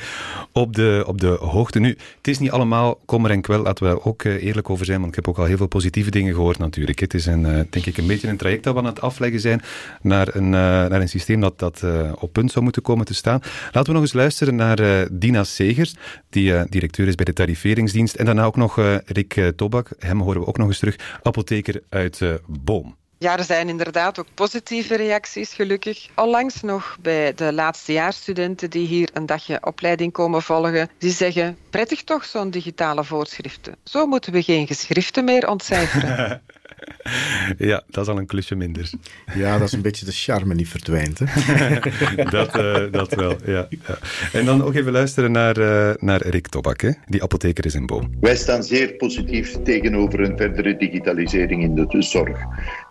op 0.52 0.74
de, 0.74 1.04
op 1.06 1.20
de 1.20 1.26
hoogte. 1.26 1.78
Nu, 1.78 1.88
het 2.16 2.28
is 2.28 2.38
niet 2.38 2.50
allemaal 2.50 3.00
kommer 3.04 3.30
en 3.30 3.40
kwel, 3.40 3.62
laten 3.62 3.88
we 3.90 4.04
ook 4.04 4.24
eh, 4.24 4.44
eerlijk 4.44 4.70
over 4.70 4.84
zijn, 4.84 4.98
want 4.98 5.08
ik 5.08 5.16
heb 5.16 5.28
ook 5.28 5.38
al 5.38 5.44
heel 5.44 5.56
veel 5.56 5.66
positieve 5.66 6.10
dingen 6.10 6.34
gehoord 6.34 6.58
natuurlijk. 6.58 6.98
Het 6.98 7.14
is 7.14 7.26
een, 7.26 7.46
eh, 7.46 7.60
denk 7.70 7.86
ik 7.86 7.96
een 7.96 8.06
beetje 8.06 8.28
een 8.28 8.36
traject 8.36 8.64
dat 8.64 8.74
we 8.74 8.80
aan 8.80 8.86
het 8.86 9.00
afleggen 9.00 9.40
zijn 9.40 9.62
naar 10.02 10.34
een, 10.34 10.44
eh, 10.44 10.50
naar 10.60 11.00
een 11.00 11.08
systeem 11.08 11.40
dat, 11.40 11.58
dat 11.58 11.84
op 12.18 12.32
punt 12.32 12.50
zou 12.52 12.64
moeten 12.64 12.82
komen 12.82 13.06
te 13.06 13.14
staan. 13.14 13.40
Laten 13.64 13.84
we 13.84 13.92
nog 13.92 14.02
eens 14.02 14.12
luisteren 14.12 14.54
naar 14.54 15.08
Dina 15.12 15.44
Segers, 15.44 15.94
die 16.30 16.68
directeur 16.68 17.08
is 17.08 17.14
bij 17.14 17.24
de 17.24 17.32
tariferingsdienst, 17.32 18.14
en 18.14 18.24
daarna 18.24 18.44
ook 18.44 18.56
nog 18.56 19.00
Rick 19.06 19.52
Tobak, 19.56 19.90
hem 19.98 20.20
horen 20.20 20.40
we 20.40 20.46
ook 20.46 20.58
nog 20.58 20.66
eens 20.66 20.78
terug, 20.78 20.96
apotheker 21.22 21.82
uit 21.88 22.20
boom. 22.60 22.96
Ja, 23.22 23.38
er 23.38 23.44
zijn 23.44 23.68
inderdaad 23.68 24.18
ook 24.18 24.26
positieve 24.34 24.96
reacties, 24.96 25.52
gelukkig. 25.52 26.08
Onlangs 26.16 26.60
nog 26.60 26.96
bij 27.00 27.34
de 27.34 27.52
laatstejaarsstudenten 27.52 28.70
die 28.70 28.86
hier 28.86 29.10
een 29.12 29.26
dagje 29.26 29.58
opleiding 29.66 30.12
komen 30.12 30.42
volgen, 30.42 30.90
die 30.98 31.12
zeggen, 31.12 31.58
prettig 31.70 32.04
toch 32.04 32.24
zo'n 32.24 32.50
digitale 32.50 33.04
voorschriften. 33.04 33.76
Zo 33.84 34.06
moeten 34.06 34.32
we 34.32 34.42
geen 34.42 34.66
geschriften 34.66 35.24
meer 35.24 35.48
ontcijferen. 35.48 36.42
Ja, 37.58 37.82
dat 37.90 38.04
is 38.04 38.12
al 38.12 38.18
een 38.18 38.26
klusje 38.26 38.54
minder. 38.54 38.90
Ja, 39.34 39.58
dat 39.58 39.66
is 39.66 39.72
een 39.72 39.82
beetje 39.82 40.04
de 40.04 40.12
charme 40.12 40.54
die 40.54 40.68
verdwijnt. 40.68 41.20
Hè? 41.24 41.26
dat, 42.36 42.56
uh, 42.56 42.92
dat 42.92 43.14
wel, 43.14 43.36
ja, 43.44 43.68
ja, 43.68 43.98
En 44.32 44.44
dan 44.44 44.62
ook 44.62 44.74
even 44.74 44.92
luisteren 44.92 45.32
naar, 45.32 45.58
uh, 45.58 45.90
naar 45.98 46.26
Rick 46.26 46.48
Tobak, 46.48 46.80
hè? 46.80 46.90
die 47.06 47.22
apotheker 47.22 47.66
is 47.66 47.74
in 47.74 47.86
Boom. 47.86 48.10
Wij 48.20 48.36
staan 48.36 48.62
zeer 48.62 48.92
positief 48.92 49.62
tegenover 49.62 50.20
een 50.20 50.36
verdere 50.36 50.76
digitalisering 50.76 51.62
in 51.62 51.74
de 51.74 52.02
zorg. 52.02 52.38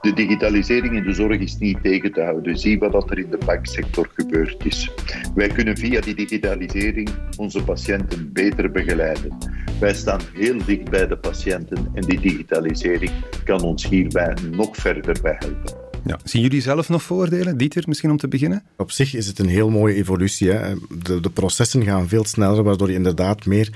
De 0.02 0.14
digitalisering 0.14 0.96
in 0.96 1.04
de 1.04 1.14
zorg 1.14 1.40
is 1.40 1.58
niet 1.58 1.78
tegen 1.84 2.12
te 2.12 2.22
houden. 2.22 2.58
Zie 2.58 2.80
wat 2.80 3.12
er 3.12 3.20
in 3.20 3.30
de 3.30 3.40
banksector 3.46 4.10
gebeurd 4.14 4.66
is. 4.66 4.92
Wij 5.36 5.48
kunnen 5.48 5.78
via 5.78 6.02
die 6.02 6.16
digitalisering 6.16 7.10
onze 7.38 7.64
patiënten 7.64 8.34
beter 8.34 8.72
begeleiden. 8.72 9.38
Wij 9.80 9.94
staan 9.94 10.20
heel 10.34 10.66
dicht 10.66 10.90
bij 10.90 11.08
de 11.08 11.18
patiënten 11.18 11.90
en 11.94 12.02
die 12.02 12.20
digitalisering 12.20 13.12
kan 13.44 13.62
ons 13.62 13.81
hierbij 13.88 14.38
nog 14.52 14.76
verder 14.76 15.17
bij 15.22 15.36
helpen. 15.39 15.89
Ja. 16.06 16.20
Zien 16.24 16.41
jullie 16.41 16.62
zelf 16.62 16.89
nog 16.89 17.04
voordelen? 17.04 17.58
Dieter, 17.58 17.84
misschien 17.88 18.12
om 18.12 18.17
te 18.17 18.28
beginnen? 18.28 18.63
Op 18.78 18.91
zich 18.91 19.13
is 19.13 19.28
het 19.28 19.39
een 19.39 19.48
heel 19.48 19.70
mooie 19.70 19.96
evolutie. 19.96 20.52
Hè. 20.52 20.74
De, 21.04 21.20
de 21.20 21.30
processen 21.30 21.84
gaan 21.84 22.08
veel 22.08 22.26
sneller, 22.26 22.63
waardoor 22.63 22.88
je 22.88 22.96
inderdaad 22.96 23.46
meer 23.46 23.70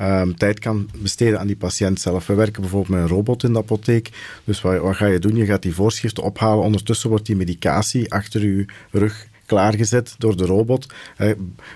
um, 0.00 0.36
tijd 0.36 0.58
kan 0.58 0.88
besteden 0.98 1.40
aan 1.40 1.46
die 1.46 1.56
patiënt 1.56 2.00
zelf. 2.00 2.26
We 2.26 2.34
werken 2.34 2.60
bijvoorbeeld 2.60 2.92
met 2.92 3.00
een 3.02 3.16
robot 3.16 3.42
in 3.42 3.52
de 3.52 3.58
apotheek. 3.58 4.10
Dus 4.44 4.60
wat, 4.60 4.80
wat 4.80 4.96
ga 4.96 5.06
je 5.06 5.18
doen? 5.18 5.36
Je 5.36 5.44
gaat 5.44 5.62
die 5.62 5.74
voorschriften 5.74 6.22
ophalen. 6.22 6.64
Ondertussen 6.64 7.08
wordt 7.08 7.26
die 7.26 7.36
medicatie 7.36 8.12
achter 8.12 8.46
je 8.46 8.64
rug 8.90 9.28
klaargezet 9.50 10.14
door 10.18 10.36
de 10.36 10.46
robot, 10.46 10.86
eh, 11.16 11.30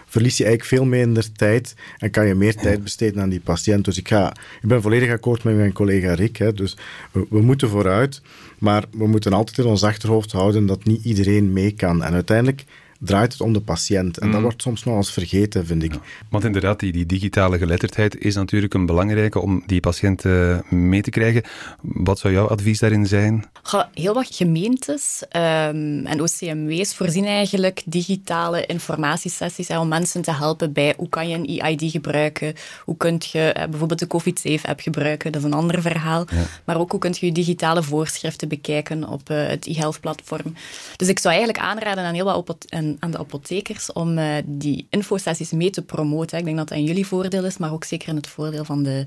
verlies 0.07 0.37
je 0.37 0.45
eigenlijk 0.45 0.75
veel 0.75 0.91
minder 0.91 1.33
tijd 1.33 1.75
en 1.99 2.11
kan 2.11 2.27
je 2.27 2.35
meer 2.35 2.55
tijd 2.55 2.83
besteden 2.83 3.23
aan 3.23 3.29
die 3.29 3.41
patiënt. 3.41 3.85
Dus 3.85 3.99
ik, 3.99 4.09
ga, 4.09 4.31
ik 4.63 4.69
ben 4.69 4.83
volledig 4.83 5.11
akkoord 5.11 5.45
met 5.45 5.57
mijn 5.57 5.73
collega 5.73 6.15
Rick. 6.15 6.37
Hè. 6.37 6.53
Dus 6.53 6.77
we, 7.13 7.27
we 7.31 7.41
moeten 7.41 7.69
vooruit, 7.69 8.23
maar 8.59 8.85
we 8.91 9.07
moeten 9.07 9.33
altijd 9.33 9.59
in 9.59 9.65
ons 9.65 9.85
achterhoofd 9.85 10.33
houden 10.33 10.67
dat 10.67 10.85
niet 10.85 11.05
iedereen 11.05 11.53
mee 11.53 11.71
kan. 11.71 12.03
En 12.03 12.13
uiteindelijk 12.13 12.65
draait 13.05 13.33
het 13.33 13.41
om 13.41 13.53
de 13.53 13.61
patiënt. 13.61 14.19
En 14.19 14.27
dat 14.27 14.37
mm. 14.37 14.43
wordt 14.43 14.63
soms 14.63 14.85
nog 14.85 14.97
eens 14.97 15.13
vergeten, 15.13 15.67
vind 15.67 15.83
ik. 15.83 15.95
want 16.31 16.45
inderdaad, 16.45 16.81
die, 16.81 16.93
die, 16.93 17.07
digitale 17.07 17.59
geletterdheid 17.59 18.19
is 18.19 18.35
natuurlijk 18.35 18.75
een 18.75 18.87
belangrijke 18.87 19.41
om 19.41 19.63
die 19.67 19.81
patiënt 19.81 20.25
uh, 20.25 20.59
mee 20.71 21.03
te 21.03 21.11
krijgen. 21.11 21.43
Wat 21.81 22.19
zou 22.19 22.35
jouw 22.35 22.49
advies 22.49 22.79
daarin 22.79 23.07
zijn? 23.07 23.45
heel 23.95 24.15
wat 24.15 24.35
gemeentes 24.35 25.23
um, 25.37 26.07
en 26.07 26.21
OCMW's 26.21 26.95
voorzien 26.95 27.25
eigenlijk 27.25 27.83
digitale 27.85 28.67
informatiesessies 28.67 29.69
om 29.69 29.89
mensen 29.89 30.23
te 30.23 30.33
helpen 30.33 30.73
bij 30.73 30.95
hoe 30.97 31.09
kan 31.09 31.29
je 31.29 31.37
een 31.37 31.59
EID 31.59 31.91
gebruiken, 31.91 32.55
hoe 32.85 32.97
kun 32.97 33.21
je 33.33 33.55
uh, 33.57 33.65
bijvoorbeeld 33.65 33.99
de 33.99 34.07
COVID-safe-app 34.07 34.81
gebruiken, 34.81 35.33
dat 35.33 35.41
is 35.41 35.47
een 35.47 35.55
ander 35.55 35.83
verhaal. 35.83 36.25
Maar 36.65 36.79
ook 36.79 36.91
hoe 36.91 37.01
kun 37.01 37.15
je 37.19 37.27
je 37.27 37.33
digitale 37.33 37.83
voorschriften 37.83 38.49
bekijken 38.49 39.09
op 39.09 39.31
uh, 39.31 39.47
het 39.47 39.67
e-health-platform. 39.67 40.55
Dus 40.97 41.09
ik 41.09 41.19
zou 41.19 41.35
eigenlijk 41.35 41.65
aanraden 41.65 42.05
aan 42.05 42.15
heel 42.15 42.25
wat 42.25 42.37
op 42.37 42.65
en 42.69 42.94
aan, 42.99 43.11
de 43.11 43.19
apothekers 43.19 43.93
om 43.93 44.19
uh, 44.19 44.35
die 44.45 44.87
infosessies 44.91 45.51
mee 45.51 45.71
te 45.71 45.83
promoten. 45.83 46.39
Ik 46.39 46.45
denk 46.45 46.57
dat 46.57 46.69
dat 46.69 46.79
in 46.79 46.85
jullie 46.85 47.07
voordeel 47.07 47.45
is, 47.45 47.59
maar 47.59 47.73
ook 47.73 47.85
zeker 47.85 48.09
in 48.09 48.17
het 48.17 48.27
voordeel 48.27 48.65
van 48.65 48.83
de, 48.83 49.07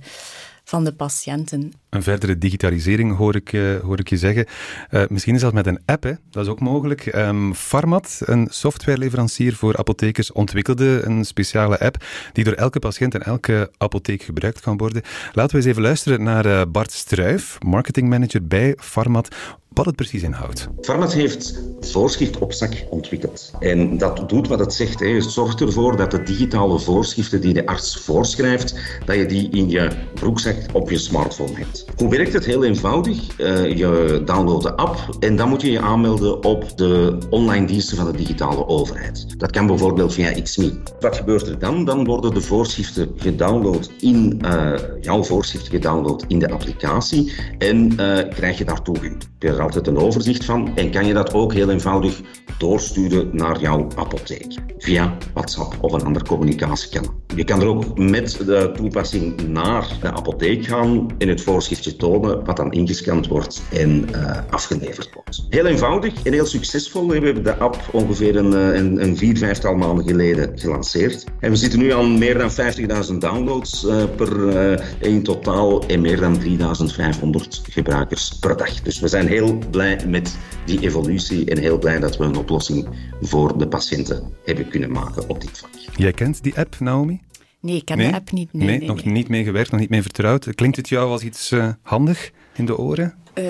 van 0.63 0.84
de 0.84 0.93
patiënten. 0.93 1.73
Een 1.89 2.04
verdere 2.04 2.38
digitalisering 2.38 3.15
hoor 3.15 3.36
ik, 3.36 3.54
uh, 3.54 3.80
hoor 3.80 4.00
ik 4.00 4.10
je 4.10 4.17
zeggen. 4.17 4.45
Uh, 4.91 5.04
misschien 5.10 5.39
zelfs 5.39 5.56
met 5.56 5.67
een 5.67 5.80
app, 5.86 6.04
hè? 6.04 6.12
dat 6.30 6.43
is 6.43 6.50
ook 6.50 6.60
mogelijk. 6.60 7.06
Um, 7.06 7.13
ehm, 7.13 7.54
Pharmat, 7.54 8.21
een 8.26 8.47
softwareleverancier 8.50 9.56
voor 9.56 9.78
apothekers, 9.78 10.32
ontwikkelde 10.32 11.02
een 11.04 11.26
speciale 11.26 11.80
app 11.80 12.04
die 12.34 12.43
door 12.43 12.54
elke 12.54 12.80
patiënt 12.80 13.13
en 13.13 13.23
elke 13.23 13.71
apotheek 13.78 14.21
gebruikt 14.23 14.60
kan 14.60 14.78
worden. 14.78 15.02
Laten 15.34 15.52
we 15.52 15.58
eens 15.58 15.65
even 15.71 15.82
luisteren 15.82 16.23
naar 16.23 16.71
Bart 16.71 16.91
Struijf, 16.91 17.58
marketingmanager 17.62 18.47
bij 18.47 18.76
Pharmat, 18.80 19.36
wat 19.78 19.86
het 19.86 19.95
precies 19.95 20.23
inhoudt. 20.23 20.67
Pharmat 20.82 21.13
heeft 21.13 21.62
voorschrift 21.80 22.38
op 22.38 22.54
zak 22.54 22.86
ontwikkeld. 22.89 23.52
En 23.60 23.97
dat 23.97 24.30
doet 24.30 24.47
wat 24.47 24.60
het 24.60 24.73
zegt. 24.73 25.00
Hè. 25.00 25.08
Het 25.08 25.23
zorgt 25.23 25.62
ervoor 25.62 25.97
dat 25.97 26.12
de 26.12 26.23
digitale 26.23 26.80
voorschriften 26.80 27.41
die 27.41 27.54
de 27.54 27.65
arts 27.65 27.97
voorschrijft, 27.97 28.76
dat 29.06 29.15
je 29.15 29.26
die 29.26 29.50
in 29.50 29.69
je 29.69 29.91
broekzak 30.13 30.56
op 30.73 30.89
je 30.89 30.97
smartphone 30.97 31.54
hebt. 31.54 31.76
Hoe 31.95 32.09
werkt 32.09 32.33
het? 32.33 32.45
Heel 32.45 32.63
eenvoudig. 32.63 33.39
Uh, 33.39 33.77
je 33.77 34.21
downloadt 34.25 34.63
de 34.63 34.75
app 34.75 35.17
en 35.19 35.35
dan 35.35 35.49
moet 35.49 35.61
je 35.61 35.71
je 35.71 35.79
aanmelden 35.79 36.43
op 36.43 36.77
de 36.77 37.17
online 37.29 37.65
diensten 37.65 37.97
van 37.97 38.11
de 38.11 38.17
digitale 38.17 38.67
overheid. 38.67 39.39
Dat 39.39 39.51
kan 39.51 39.67
bijvoorbeeld 39.67 40.13
via 40.13 40.41
XME. 40.41 40.79
Wat 40.99 41.15
gebeurt 41.15 41.47
er 41.47 41.59
dan? 41.59 41.85
Dan 41.85 42.05
worden 42.05 42.33
de 42.33 42.41
voorschriften 42.41 43.11
gedownload 43.15 43.91
in, 43.99 44.41
uh, 44.45 44.73
jouw 45.01 45.23
voorschriften 45.23 45.71
gedownload 45.71 46.25
in 46.27 46.39
de 46.39 46.49
applicatie 46.49 47.33
en 47.57 47.91
uh, 47.91 48.17
krijg 48.29 48.57
je 48.57 48.65
daar 48.65 48.81
toegang 48.81 49.17
er 49.39 49.61
altijd 49.61 49.87
een 49.87 49.97
overzicht 49.97 50.45
van 50.45 50.71
en 50.75 50.91
kan 50.91 51.05
je 51.05 51.13
dat 51.13 51.33
ook 51.33 51.53
heel 51.53 51.69
eenvoudig 51.69 52.21
doorsturen 52.57 53.29
naar 53.31 53.59
jouw 53.59 53.87
apotheek 53.95 54.55
via 54.77 55.17
WhatsApp 55.33 55.77
of 55.81 55.91
een 55.91 56.03
ander 56.03 56.23
communicatiekanaal. 56.23 57.13
Je 57.35 57.43
kan 57.43 57.61
er 57.61 57.67
ook 57.67 57.97
met 57.97 58.37
de 58.45 58.71
toepassing 58.75 59.47
naar 59.47 59.97
de 60.01 60.11
apotheek 60.11 60.65
gaan 60.65 61.07
en 61.17 61.27
het 61.27 61.41
tonen 61.75 62.45
wat 62.45 62.58
dan 62.58 62.71
ingescand 62.71 63.27
wordt 63.27 63.62
en 63.71 64.10
uh, 64.15 64.38
afgeleverd 64.49 65.10
wordt. 65.13 65.45
Heel 65.49 65.65
eenvoudig 65.65 66.23
en 66.23 66.34
heel 66.34 66.45
succesvol. 66.45 67.08
We 67.08 67.13
hebben 67.13 67.43
de 67.43 67.56
app 67.56 67.89
ongeveer 67.91 68.36
een, 68.36 68.53
eh, 68.53 68.80
een, 68.80 69.03
een 69.03 69.17
vier, 69.17 69.38
vijftal 69.38 69.75
maanden 69.75 70.08
geleden 70.08 70.60
gelanceerd. 70.60 71.23
En 71.39 71.49
we 71.49 71.56
zitten 71.56 71.80
nu 71.80 71.91
aan 71.93 72.17
meer 72.17 72.38
dan 72.38 72.51
50.000 73.12 73.17
downloads 73.17 73.84
uh, 73.84 74.03
per 74.15 74.38
uh, 74.38 74.80
in 74.99 75.23
totaal 75.23 75.86
en 75.88 76.01
meer 76.01 76.19
dan 76.19 76.39
3500 76.39 77.62
gebruikers 77.69 78.38
per 78.39 78.58
dag. 78.58 78.82
Dus 78.82 78.99
we 78.99 79.08
zijn 79.08 79.27
heel 79.27 79.58
blij 79.71 80.06
met 80.08 80.38
die 80.65 80.80
evolutie 80.80 81.45
en 81.45 81.58
heel 81.58 81.77
blij 81.77 81.99
dat 81.99 82.17
we 82.17 82.23
een 82.23 82.36
oplossing 82.38 82.88
voor 83.21 83.58
de 83.58 83.67
patiënten 83.67 84.34
hebben 84.43 84.69
kunnen 84.69 84.91
maken 84.91 85.30
op 85.30 85.41
dit 85.41 85.58
vlak. 85.58 85.71
Jij 85.95 86.12
kent 86.12 86.43
die 86.43 86.58
app, 86.58 86.80
Naomi? 86.80 87.21
Nee, 87.59 87.75
ik 87.75 87.85
ken 87.85 87.97
de 87.97 88.13
app 88.13 88.31
niet. 88.31 88.53
Nee, 88.53 88.77
nee, 88.77 88.87
nog 88.87 89.03
niet 89.03 89.27
mee 89.27 89.43
gewerkt, 89.43 89.71
nog 89.71 89.79
niet 89.79 89.89
mee 89.89 90.01
vertrouwd. 90.01 90.55
Klinkt 90.55 90.77
het 90.77 90.89
jou 90.89 91.11
als 91.11 91.21
iets 91.21 91.51
uh, 91.51 91.69
handig 91.81 92.31
in 92.55 92.65
de 92.65 92.77
oren? 92.77 93.15
Uh, 93.37 93.45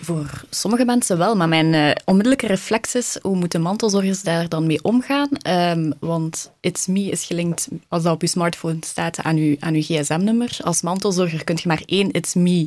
voor 0.00 0.42
sommige 0.50 0.84
mensen 0.84 1.18
wel, 1.18 1.36
maar 1.36 1.48
mijn 1.48 1.72
uh, 1.72 1.90
onmiddellijke 2.04 2.46
reflex 2.46 2.94
is 2.94 3.18
hoe 3.22 3.36
moeten 3.36 3.60
mantelzorgers 3.60 4.22
daar 4.22 4.48
dan 4.48 4.66
mee 4.66 4.82
omgaan? 4.82 5.28
Um, 5.48 5.92
want 6.00 6.52
It's 6.60 6.86
Me 6.86 7.10
is 7.10 7.24
gelinkt, 7.24 7.68
als 7.88 8.02
dat 8.02 8.12
op 8.12 8.20
je 8.20 8.26
smartphone 8.26 8.76
staat, 8.80 9.22
aan 9.22 9.36
je, 9.36 9.56
aan 9.60 9.74
uw 9.74 9.82
gsm-nummer. 9.82 10.58
Als 10.62 10.82
mantelzorger 10.82 11.44
kun 11.44 11.56
je 11.62 11.68
maar 11.68 11.82
één 11.86 12.10
It's 12.10 12.34
Me 12.34 12.66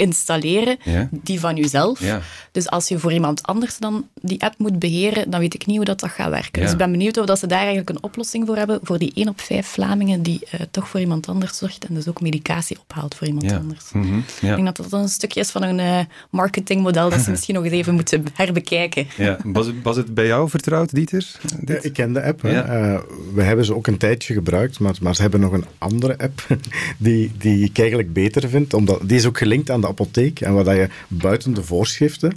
installeren, 0.00 0.76
Ja. 0.84 1.08
die 1.10 1.40
van 1.40 1.56
jezelf. 1.56 2.00
Ja. 2.00 2.20
Dus 2.52 2.68
als 2.68 2.88
je 2.88 2.98
voor 2.98 3.12
iemand 3.12 3.42
anders 3.42 3.78
dan 3.78 4.06
die 4.22 4.42
app 4.42 4.54
moet 4.58 4.78
beheren, 4.78 5.30
dan 5.30 5.40
weet 5.40 5.54
ik 5.54 5.66
niet 5.66 5.76
hoe 5.76 5.84
dat, 5.84 6.00
dat 6.00 6.10
gaat 6.10 6.30
werken. 6.30 6.50
Ja. 6.52 6.60
Dus 6.62 6.70
ik 6.72 6.78
ben 6.78 6.90
benieuwd 6.90 7.18
of 7.18 7.26
dat 7.26 7.38
ze 7.38 7.46
daar 7.46 7.58
eigenlijk 7.58 7.90
een 7.90 8.02
oplossing 8.02 8.46
voor 8.46 8.56
hebben, 8.56 8.80
voor 8.82 8.98
die 8.98 9.10
1 9.14 9.28
op 9.28 9.40
5 9.40 9.66
Vlamingen 9.66 10.22
die 10.22 10.40
eh, 10.50 10.60
toch 10.70 10.88
voor 10.88 11.00
iemand 11.00 11.28
anders 11.28 11.58
zorgt 11.58 11.84
en 11.84 11.94
dus 11.94 12.08
ook 12.08 12.20
medicatie 12.20 12.78
ophaalt 12.80 13.14
voor 13.14 13.26
iemand 13.26 13.50
Ja. 13.50 13.56
anders. 13.56 13.92
Mhm. 13.92 14.18
Ik 14.18 14.24
Ja. 14.40 14.54
denk 14.54 14.76
dat 14.76 14.90
dat 14.90 14.92
een 15.00 15.08
stukje 15.08 15.40
is 15.40 15.50
van 15.50 15.62
een 15.62 15.78
eh, 15.80 15.98
marketingmodel 16.30 17.10
dat 17.10 17.20
ze 17.20 17.30
misschien 17.34 17.54
nog 17.54 17.64
eens 17.64 17.72
even 17.72 17.94
moeten 17.94 18.24
herbekijken. 18.34 19.06
Ja. 19.16 19.36
Was, 19.44 19.66
het, 19.66 19.74
was 19.82 19.96
het 19.96 20.14
bij 20.14 20.26
jou 20.26 20.48
vertrouwd, 20.48 20.94
Dieter? 20.94 21.26
Ja, 21.66 21.78
ik 21.82 21.92
ken 21.92 22.12
de 22.12 22.22
app. 22.22 22.44
Eh, 22.44 22.98
we 23.34 23.42
hebben 23.42 23.64
ze 23.64 23.74
ook 23.74 23.86
een 23.86 23.96
tijdje 23.98 24.34
gebruikt, 24.34 24.78
maar, 24.80 24.94
maar 25.00 25.14
ze 25.14 25.22
hebben 25.22 25.40
nog 25.40 25.52
een 25.52 25.64
andere 25.78 26.18
app 26.18 26.46
die, 26.98 27.32
die 27.38 27.64
ik 27.64 27.78
eigenlijk 27.78 28.12
beter 28.12 28.48
vind. 28.48 28.74
Omdat, 28.74 29.00
die 29.08 29.16
is 29.16 29.26
ook 29.26 29.38
gelinkt 29.38 29.70
aan 29.70 29.80
de 29.80 29.86
apotheek 29.90 30.40
en 30.40 30.54
waar 30.54 30.64
dat 30.64 30.74
je 30.74 30.88
buiten 31.08 31.54
de 31.54 31.62
voorschriften 31.62 32.32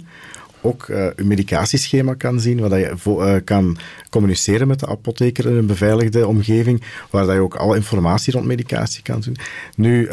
ook 0.60 0.88
eh 0.88 1.06
je 1.16 1.24
medicatieschema 1.24 2.14
kan 2.14 2.40
zien, 2.40 2.60
waar 2.60 2.70
dat 2.70 2.78
je 2.78 2.96
eh, 3.04 3.36
kan 3.44 3.76
communiceren 4.10 4.68
met 4.68 4.80
de 4.80 4.86
apotheker 4.86 5.46
in 5.46 5.56
een 5.56 5.66
beveiligde 5.66 6.26
omgeving, 6.26 6.82
waar 7.10 7.26
dat 7.26 7.34
je 7.34 7.40
ook 7.40 7.54
alle 7.54 7.76
informatie 7.76 8.32
rond 8.32 8.46
medicatie 8.46 9.02
kan 9.02 9.22
zien. 9.22 9.36
Nu, 9.76 10.08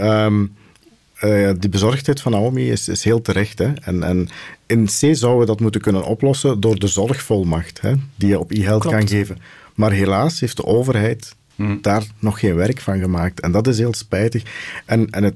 eh, 1.22 1.52
die 1.60 1.70
bezorgdheid 1.70 2.22
van 2.22 2.32
Naomi 2.32 2.72
is, 2.72 2.88
is 2.88 3.04
heel 3.04 3.22
terecht. 3.22 3.60
Hè? 3.60 3.74
En, 3.74 4.04
en 4.04 4.30
in 4.66 4.86
C 4.86 4.90
zouden 4.90 5.40
we 5.40 5.46
dat 5.46 5.60
moeten 5.60 5.82
kunnen 5.82 6.04
oplossen 6.04 6.60
door 6.60 6.80
de 6.80 6.88
zorgvolmacht 6.88 7.82
hè? 7.82 7.94
die 8.16 8.30
je 8.30 8.40
op 8.40 8.52
e-health 8.52 8.88
kan 8.88 9.08
geven. 9.08 9.38
Maar 9.76 9.92
helaas 9.92 10.40
heeft 10.40 10.58
de 10.58 10.66
overheid 10.66 11.36
daar 11.82 12.04
nog 12.20 12.40
geen 12.40 12.56
werk 12.56 12.80
van 12.80 13.00
gemaakt. 13.00 13.40
En 13.40 13.52
dat 13.52 13.68
is 13.68 13.78
heel 13.78 13.94
spijtig. 13.94 14.44
En, 14.86 15.10
en 15.10 15.24
het 15.24 15.36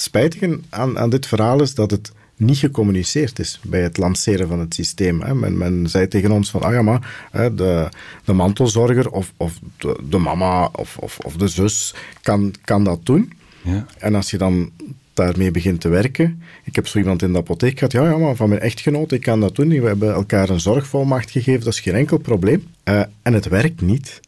spijtige 0.00 0.60
aan, 0.68 0.98
aan 0.98 1.10
dit 1.10 1.26
verhaal 1.26 1.62
is 1.62 1.74
dat 1.74 1.90
het 1.90 2.12
niet 2.36 2.58
gecommuniceerd 2.58 3.38
is 3.38 3.60
bij 3.62 3.82
het 3.82 3.96
lanceren 3.96 4.48
van 4.48 4.58
het 4.58 4.74
systeem. 4.74 5.20
Hè. 5.20 5.34
Men, 5.34 5.58
men 5.58 5.88
zei 5.88 6.08
tegen 6.08 6.30
ons 6.30 6.50
van, 6.50 6.62
ah 6.62 6.72
ja, 6.72 6.82
maar 6.82 7.28
hè, 7.30 7.54
de, 7.54 7.88
de 8.24 8.32
mantelzorger 8.32 9.10
of, 9.10 9.32
of 9.36 9.60
de, 9.76 9.96
de 10.08 10.18
mama 10.18 10.68
of, 10.72 10.96
of, 10.98 11.18
of 11.18 11.36
de 11.36 11.48
zus 11.48 11.94
kan, 12.22 12.54
kan 12.64 12.84
dat 12.84 13.06
doen. 13.06 13.32
Ja. 13.62 13.86
En 13.98 14.14
als 14.14 14.30
je 14.30 14.38
dan 14.38 14.70
daarmee 15.14 15.50
begint 15.50 15.80
te 15.80 15.88
werken. 15.88 16.42
Ik 16.64 16.74
heb 16.74 16.86
zo 16.86 16.98
iemand 16.98 17.22
in 17.22 17.32
de 17.32 17.38
apotheek 17.38 17.78
gehad. 17.78 17.92
Ja, 17.92 18.04
ja, 18.04 18.16
maar 18.16 18.36
van 18.36 18.48
mijn 18.48 18.60
echtgenoot, 18.60 19.12
ik 19.12 19.20
kan 19.20 19.40
dat 19.40 19.56
doen. 19.56 19.68
We 19.68 19.86
hebben 19.86 20.12
elkaar 20.12 20.48
een 20.48 20.60
zorgvolmacht 20.60 21.30
gegeven. 21.30 21.64
Dat 21.64 21.72
is 21.72 21.80
geen 21.80 21.94
enkel 21.94 22.18
probleem. 22.18 22.66
Eh, 22.82 23.00
en 23.22 23.32
het 23.32 23.48
werkt 23.48 23.80
niet. 23.80 24.20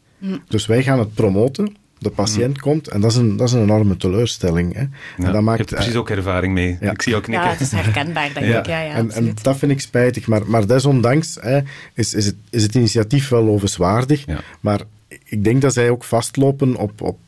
Dus 0.48 0.66
wij 0.66 0.82
gaan 0.82 0.98
het 0.98 1.14
promoten. 1.14 1.76
De 1.98 2.10
patiënt 2.10 2.60
komt 2.60 2.88
en 2.88 3.00
dat 3.00 3.10
is 3.10 3.16
een, 3.16 3.36
dat 3.36 3.48
is 3.48 3.54
een 3.54 3.62
enorme 3.62 3.96
teleurstelling. 3.96 4.74
Hè. 4.74 4.80
Ja. 4.80 4.88
en 5.16 5.24
dat 5.24 5.34
Je 5.34 5.40
maakt, 5.40 5.58
hebt 5.58 5.70
er 5.70 5.76
precies 5.76 5.94
ook 5.96 6.10
ervaring 6.10 6.54
mee. 6.54 6.76
Ja. 6.80 6.90
Ik 6.90 7.02
zie 7.02 7.10
jou 7.12 7.24
knikken. 7.24 7.46
Ja, 7.46 7.52
het 7.52 7.60
is 7.60 7.70
herkenbaar, 7.70 8.30
denk 8.34 8.46
Ja. 8.46 8.58
ik. 8.58 8.66
Ja, 8.66 8.80
ja, 8.80 8.92
en, 8.94 9.10
en 9.10 9.34
dat 9.42 9.56
vind 9.56 9.72
ik 9.72 9.80
spijtig. 9.80 10.26
Maar, 10.26 10.42
maar 10.46 10.66
desondanks 10.66 11.36
hè, 11.40 11.60
is, 11.94 12.14
is, 12.14 12.26
het, 12.26 12.34
is 12.50 12.62
het 12.62 12.74
initiatief 12.74 13.28
wel 13.28 13.44
lovenswaardig. 13.44 14.26
Ja. 14.26 14.40
Maar 14.60 14.80
ik 15.24 15.44
denk 15.44 15.62
dat 15.62 15.72
zij 15.72 15.90
ook 15.90 16.04
vastlopen 16.04 16.76
op, 16.76 17.00
op, 17.02 17.18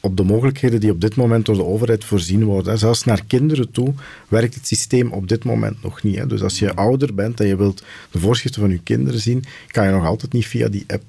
op 0.00 0.16
de 0.16 0.22
mogelijkheden 0.22 0.80
die 0.80 0.90
op 0.90 1.00
dit 1.00 1.16
moment 1.16 1.46
door 1.46 1.56
de 1.56 1.64
overheid 1.64 2.04
voorzien 2.04 2.44
worden. 2.44 2.72
hè. 2.72 2.78
Zelfs 2.78 3.04
naar 3.04 3.24
kinderen 3.26 3.70
toe 3.70 3.94
werkt 4.28 4.54
het 4.54 4.66
systeem 4.66 5.12
op 5.12 5.28
dit 5.28 5.44
moment 5.44 5.82
nog 5.82 6.02
niet. 6.02 6.16
Hè. 6.18 6.26
Dus 6.26 6.42
als 6.42 6.58
je 6.58 6.74
ouder 6.74 7.14
bent 7.14 7.40
en 7.40 7.46
je 7.46 7.56
wilt 7.56 7.82
de 8.10 8.18
voorschriften 8.18 8.60
van 8.60 8.70
je 8.70 8.80
kinderen 8.82 9.20
zien, 9.20 9.44
kan 9.66 9.84
je 9.86 9.92
nog 9.92 10.06
altijd 10.06 10.32
niet 10.32 10.46
via 10.46 10.68
die 10.68 10.84
app 10.86 11.02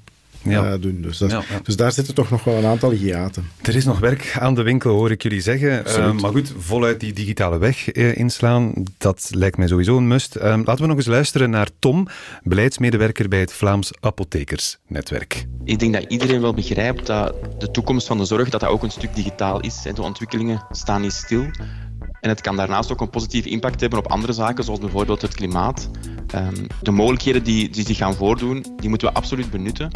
Ja. 0.44 0.72
eh, 0.72 0.80
doen. 0.80 1.00
Dus, 1.02 1.18
dat 1.18 1.28
is- 1.28 1.34
Ja, 1.34 1.42
ja. 1.50 1.60
dus 1.62 1.76
daar 1.76 1.92
zitten 1.92 2.14
toch 2.14 2.30
nog 2.30 2.44
wel 2.44 2.54
een 2.56 2.64
aantal 2.66 2.90
hiaten. 2.90 3.44
Er 3.62 3.76
is 3.76 3.84
nog 3.84 3.98
werk 3.98 4.36
aan 4.40 4.54
de 4.54 4.62
winkel, 4.62 4.94
hoor 4.94 5.10
ik 5.10 5.22
jullie 5.22 5.40
zeggen. 5.40 5.86
Eh, 5.86 6.12
maar 6.12 6.30
goed, 6.30 6.52
voluit 6.58 7.00
die 7.00 7.12
digitale 7.12 7.58
weg 7.58 7.88
eh, 7.90 8.16
inslaan, 8.16 8.72
dat 8.98 9.30
lijkt 9.34 9.56
mij 9.56 9.66
sowieso 9.68 9.96
een 9.96 10.08
must. 10.08 10.36
Laten 10.40 10.76
we 10.80 10.86
nog 10.86 10.96
eens 10.96 11.06
luisteren 11.06 11.50
naar 11.50 11.68
Tom, 11.78 12.06
beleidsmedewerker 12.42 13.28
bij 13.28 13.40
het 13.40 13.52
Vlaams 13.52 13.90
Apothekersnetwerk. 14.00 15.46
Ik 15.64 15.78
denk 15.78 15.92
dat 15.94 16.04
iedereen 16.08 16.40
wel 16.40 16.54
begrijpt 16.54 17.06
dat 17.06 17.34
de 17.58 17.70
toekomst 17.70 18.06
van 18.06 18.18
de 18.18 18.24
zorg 18.24 18.48
dat 18.48 18.60
dat 18.60 18.70
ook 18.70 18.82
een 18.82 18.90
stuk 18.90 19.14
digitaal 19.14 19.60
is. 19.60 19.80
hè. 19.84 19.92
De 19.92 20.02
ontwikkelingen 20.02 20.64
staan 20.70 21.00
niet 21.00 21.12
stil. 21.12 21.44
En 22.20 22.28
het 22.28 22.40
kan 22.40 22.56
daarnaast 22.56 22.92
ook 22.92 23.00
een 23.00 23.10
positieve 23.10 23.48
impact 23.48 23.80
hebben 23.80 23.98
op 23.98 24.06
andere 24.06 24.32
zaken, 24.32 24.64
zoals 24.64 24.80
bijvoorbeeld 24.80 25.22
het 25.22 25.34
klimaat. 25.34 25.90
Ehm, 26.26 26.54
de 26.82 26.90
mogelijkheden 26.90 27.42
die, 27.44 27.68
die 27.70 27.86
zich 27.86 27.96
gaan 27.96 28.14
voordoen, 28.14 28.66
die 28.76 28.88
moeten 28.88 29.08
we 29.08 29.14
absoluut 29.14 29.50
benutten. 29.50 29.90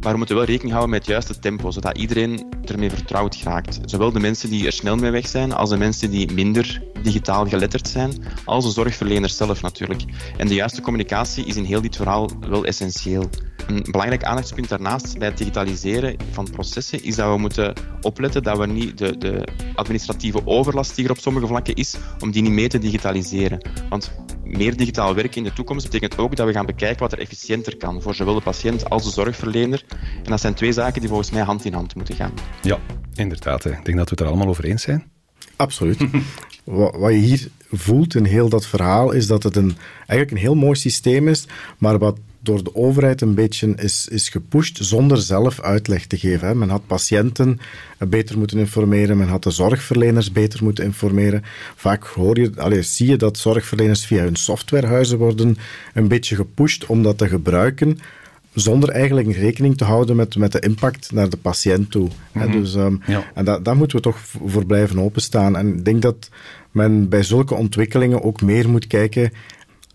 Maar 0.00 0.12
we 0.12 0.18
moeten 0.18 0.36
wel 0.36 0.44
rekening 0.44 0.70
houden 0.70 0.90
met 0.90 1.00
het 1.00 1.10
juiste 1.10 1.38
tempo, 1.38 1.70
zodat 1.70 1.98
iedereen 1.98 2.46
ermee 2.64 2.90
vertrouwd 2.90 3.36
raakt. 3.42 3.78
Zowel 3.84 4.12
de 4.12 4.20
mensen 4.20 4.50
die 4.50 4.66
er 4.66 4.72
snel 4.72 4.96
mee 4.96 5.10
weg 5.10 5.28
zijn, 5.28 5.52
als 5.52 5.70
de 5.70 5.76
mensen 5.76 6.10
die 6.10 6.32
minder 6.32 6.82
digitaal 7.02 7.46
geletterd 7.46 7.88
zijn, 7.88 8.12
als 8.44 8.64
de 8.64 8.70
zorgverleners 8.70 9.36
zelf 9.36 9.62
natuurlijk. 9.62 10.02
En 10.36 10.48
de 10.48 10.54
juiste 10.54 10.80
communicatie 10.80 11.44
is 11.44 11.56
in 11.56 11.64
heel 11.64 11.80
dit 11.80 11.96
verhaal 11.96 12.30
wel 12.40 12.64
essentieel. 12.64 13.28
Een 13.66 13.86
belangrijk 13.90 14.24
aandachtspunt 14.24 14.68
daarnaast 14.68 15.18
bij 15.18 15.28
het 15.28 15.38
digitaliseren 15.38 16.16
van 16.30 16.50
processen 16.50 17.04
is 17.04 17.16
dat 17.16 17.32
we 17.32 17.38
moeten 17.38 17.72
opletten 18.00 18.42
dat 18.42 18.58
we 18.58 18.66
niet 18.66 18.98
de, 18.98 19.18
de 19.18 19.48
administratieve 19.74 20.46
overlast 20.46 20.96
die 20.96 21.04
er 21.04 21.10
op 21.10 21.18
sommige 21.18 21.46
vlakken 21.46 21.74
is, 21.74 21.96
om 22.20 22.30
die 22.30 22.42
niet 22.42 22.52
mee 22.52 22.68
te 22.68 22.78
digitaliseren. 22.78 23.68
Want 23.88 24.12
meer 24.44 24.76
digitaal 24.76 25.14
werken 25.14 25.36
in 25.36 25.44
de 25.44 25.52
toekomst 25.52 25.84
betekent 25.84 26.18
ook 26.18 26.36
dat 26.36 26.46
we 26.46 26.52
gaan 26.52 26.66
bekijken 26.66 27.00
wat 27.00 27.12
er 27.12 27.18
efficiënter 27.18 27.76
kan 27.76 28.02
voor 28.02 28.14
zowel 28.14 28.34
de 28.34 28.40
patiënt 28.40 28.90
als 28.90 29.04
de 29.04 29.10
zorgverlener. 29.10 29.84
En 30.24 30.30
dat 30.30 30.40
zijn 30.40 30.54
twee 30.54 30.72
zaken 30.72 31.00
die 31.00 31.08
volgens 31.08 31.30
mij 31.30 31.42
hand 31.42 31.64
in 31.64 31.72
hand 31.72 31.94
moeten 31.94 32.14
gaan. 32.14 32.32
Ja, 32.62 32.78
inderdaad. 33.14 33.62
hè. 33.62 33.70
Ik 33.70 33.84
denk 33.84 33.96
dat 33.96 34.08
we 34.08 34.10
het 34.10 34.20
er 34.20 34.26
allemaal 34.26 34.48
over 34.48 34.64
eens 34.64 34.82
zijn. 34.82 35.04
Absoluut. 35.56 35.98
wat, 36.64 36.96
wat 36.96 37.12
je 37.12 37.18
hier 37.18 37.48
voelt 37.70 38.14
in 38.14 38.24
heel 38.24 38.48
dat 38.48 38.66
verhaal 38.66 39.12
is 39.12 39.26
dat 39.26 39.42
het 39.42 39.56
een, 39.56 39.76
eigenlijk 39.96 40.30
een 40.30 40.36
heel 40.36 40.54
mooi 40.54 40.74
systeem 40.74 41.28
is, 41.28 41.46
maar 41.78 41.98
wat 41.98 42.18
door 42.40 42.64
de 42.64 42.74
overheid 42.74 43.20
een 43.20 43.34
beetje 43.34 43.74
is, 43.76 44.08
is 44.08 44.28
gepusht 44.28 44.78
zonder 44.80 45.18
zelf 45.18 45.60
uitleg 45.60 46.06
te 46.06 46.18
geven. 46.18 46.48
Hè. 46.48 46.54
Men 46.54 46.68
had 46.68 46.86
patiënten 46.86 47.60
beter 47.98 48.38
moeten 48.38 48.58
informeren, 48.58 49.16
men 49.16 49.28
had 49.28 49.42
de 49.42 49.50
zorgverleners 49.50 50.32
beter 50.32 50.64
moeten 50.64 50.84
informeren. 50.84 51.42
Vaak 51.76 52.04
hoor 52.04 52.38
je, 52.38 52.52
allee, 52.56 52.82
zie 52.82 53.08
je 53.08 53.16
dat 53.16 53.38
zorgverleners 53.38 54.06
via 54.06 54.22
hun 54.22 54.36
softwarehuizen 54.36 55.18
worden 55.18 55.56
een 55.94 56.08
beetje 56.08 56.34
gepusht 56.34 56.86
om 56.86 57.02
dat 57.02 57.18
te 57.18 57.28
gebruiken 57.28 57.98
zonder 58.60 58.88
eigenlijk 58.88 59.32
rekening 59.36 59.76
te 59.76 59.84
houden 59.84 60.16
met, 60.16 60.36
met 60.36 60.52
de 60.52 60.60
impact 60.60 61.12
naar 61.12 61.28
de 61.28 61.36
patiënt 61.36 61.90
toe. 61.90 62.08
Hè, 62.32 62.48
dus, 62.48 62.74
ehm, 62.74 62.96
Ja. 63.06 63.24
En 63.34 63.44
da- 63.44 63.58
daar 63.58 63.76
moeten 63.76 63.96
we 63.96 64.02
toch 64.02 64.18
voor 64.46 64.66
blijven 64.66 64.98
openstaan. 64.98 65.56
En 65.56 65.68
ik 65.76 65.84
denk 65.84 66.02
dat 66.02 66.28
men 66.70 67.08
bij 67.08 67.22
zulke 67.22 67.54
ontwikkelingen 67.54 68.22
ook 68.22 68.40
meer 68.42 68.68
moet 68.68 68.86
kijken 68.86 69.32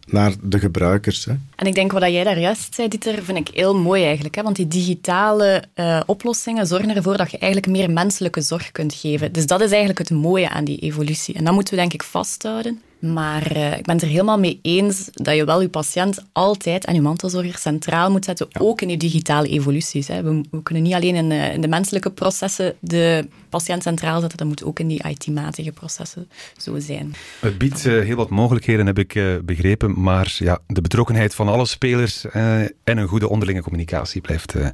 naar 0.08 0.34
de 0.42 0.60
gebruikers. 0.60 1.26
Hè. 1.26 1.34
En 1.56 1.68
ik 1.68 1.76
denk 1.76 1.92
wat 1.92 2.02
jij 2.02 2.24
daar 2.24 2.40
juist 2.40 2.76
zei, 2.76 2.88
Dieter, 2.88 3.24
vind 3.24 3.38
ik 3.38 3.56
heel 3.56 3.76
mooi 3.76 4.04
eigenlijk. 4.04 4.36
Hè? 4.36 4.44
Want 4.44 4.56
die 4.56 4.68
digitale 4.68 5.64
eh, 5.74 6.02
oplossingen 6.06 6.68
zorgen 6.68 6.96
ervoor 6.96 7.18
dat 7.18 7.32
je 7.32 7.38
eigenlijk 7.38 7.72
meer 7.72 7.92
menselijke 7.92 8.42
zorg 8.42 8.72
kunt 8.72 8.94
geven. 8.94 9.32
Dus 9.32 9.46
dat 9.46 9.62
is 9.62 9.70
eigenlijk 9.70 10.00
het 10.00 10.10
mooie 10.10 10.50
aan 10.50 10.64
die 10.64 10.78
evolutie. 10.80 11.36
En 11.36 11.44
dat 11.44 11.54
moeten 11.54 11.74
we 11.74 11.80
denk 11.80 11.94
ik 11.94 12.04
vasthouden. 12.04 12.82
Maar 13.04 13.52
eh, 13.52 13.78
ik 13.78 13.86
ben 13.86 13.96
het 13.96 14.04
er 14.04 14.10
helemaal 14.10 14.40
mee 14.40 14.60
eens 14.62 15.10
dat 15.14 15.36
je 15.36 15.46
wel 15.46 15.62
je 15.62 15.70
patiënt 15.70 16.26
altijd 16.32 16.86
en 16.86 16.94
je 16.94 17.02
mantelzorger 17.02 17.58
centraal 17.58 18.12
moet 18.12 18.26
zetten, 18.26 18.48
ook 18.60 18.82
in 18.82 18.88
die 18.88 18.98
digitale 18.98 19.48
evoluties. 19.48 20.08
Hè. 20.08 20.24
We, 20.24 20.42
we 20.52 20.64
kunnen 20.64 20.84
niet 20.84 20.94
alleen 20.94 21.16
in, 21.16 21.32
eh, 21.32 21.54
in 21.54 21.62
de 21.62 21.68
menselijke 21.68 22.12
processen 22.12 22.76
de 22.80 23.28
patiënt 23.58 23.84
centraal 23.84 24.20
zetten, 24.20 24.38
dat 24.38 24.48
moet 24.48 24.64
ook 24.64 24.80
in 24.80 24.88
die 24.88 25.08
IT-matige 25.08 25.72
processen 25.72 26.30
zo 26.58 26.80
zijn. 26.80 27.14
Het 27.40 27.58
biedt 27.58 27.86
eh, 27.86 27.94
heel 28.00 28.16
wat 28.16 28.30
mogelijkheden, 28.30 28.86
heb 28.86 29.00
ik 29.00 29.16
eh, 29.16 29.26
begrepen. 29.44 30.02
Maar 30.02 30.36
ja, 30.38 30.60
de 30.68 30.82
betrokkenheid 30.82 31.36
van 31.36 31.48
alle 31.48 31.66
spelers 31.66 32.26
eh, 32.26 32.62
en 32.62 32.98
een 32.98 33.08
goede 33.08 33.30
onderlinge 33.30 33.62
communicatie 33.62 34.22
blijft 34.22 34.56
eh, 34.56 34.68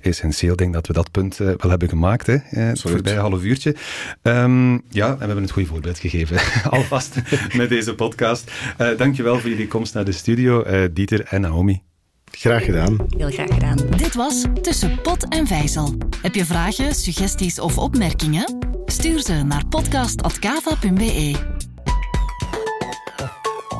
essentieel. 0.00 0.52
Ik 0.52 0.58
denk 0.58 0.72
dat 0.72 0.86
we 0.86 0.92
dat 0.92 1.10
punt 1.10 1.36
wel 1.36 1.70
hebben 1.70 1.88
gemaakt, 1.88 2.26
hè, 2.26 2.36
het 2.50 2.80
voorbije 2.80 3.18
half 3.18 3.42
uurtje. 3.42 3.74
Ehm, 4.22 4.72
ja, 4.72 5.08
en 5.08 5.18
we 5.18 5.24
hebben 5.24 5.42
het 5.42 5.50
goede 5.50 5.68
voorbeeld 5.68 5.98
gegeven, 5.98 6.38
alvast, 6.78 7.14
met 7.56 7.70
deze 7.76 7.94
podcast. 7.94 8.50
Eh 8.76 8.96
dankjewel 8.96 9.38
voor 9.38 9.50
jullie 9.50 9.68
komst 9.68 9.94
naar 9.94 10.04
de 10.04 10.12
studio, 10.12 10.62
eh, 10.62 10.88
Dieter 10.92 11.24
en 11.24 11.40
Naomi. 11.40 11.82
Graag 12.30 12.64
gedaan. 12.64 12.96
Heel 13.16 13.30
graag 13.30 13.54
gedaan. 13.54 13.76
Dit 13.96 14.14
was 14.14 14.44
Tussen 14.62 15.00
Pot 15.02 15.28
en 15.28 15.46
Vijzel. 15.46 15.96
Heb 16.22 16.34
je 16.34 16.44
vragen, 16.44 16.94
suggesties 16.94 17.60
of 17.60 17.78
opmerkingen? 17.78 18.58
Stuur 18.86 19.20
ze 19.20 19.32
naar 19.32 19.66
podcast.kava.be. 19.66 21.34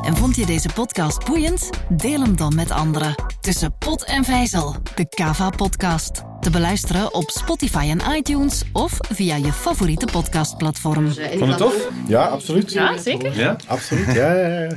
En 0.07 0.17
vond 0.17 0.37
je 0.37 0.47
deze 0.47 0.69
podcast 0.75 1.25
boeiend? 1.25 1.71
Deel 1.89 2.21
hem 2.21 2.37
dan 2.37 2.55
met 2.55 2.71
anderen. 2.71 3.15
Tussen 3.41 3.79
Pot 3.79 4.05
en 4.05 4.25
Vijzel, 4.25 4.77
de 4.95 5.09
Kava-podcast. 5.09 6.23
Te 6.41 6.51
beluisteren 6.51 7.15
op 7.15 7.31
Spotify 7.31 7.95
en 7.99 8.17
iTunes 8.17 8.63
of 8.73 8.99
via 9.01 9.37
je 9.37 9.53
favoriete 9.53 10.07
podcastplatform. 10.13 11.11
Vond 11.13 11.39
je 11.39 11.45
het 11.45 11.57
tof? 11.57 11.89
Ja, 12.07 12.25
absoluut. 12.25 12.73
Ja, 12.73 12.97
zeker. 12.99 13.39
Ja? 13.39 13.57
Absoluut, 13.67 14.13
ja, 14.15 14.35
ja, 14.35 14.63
ja. 14.63 14.77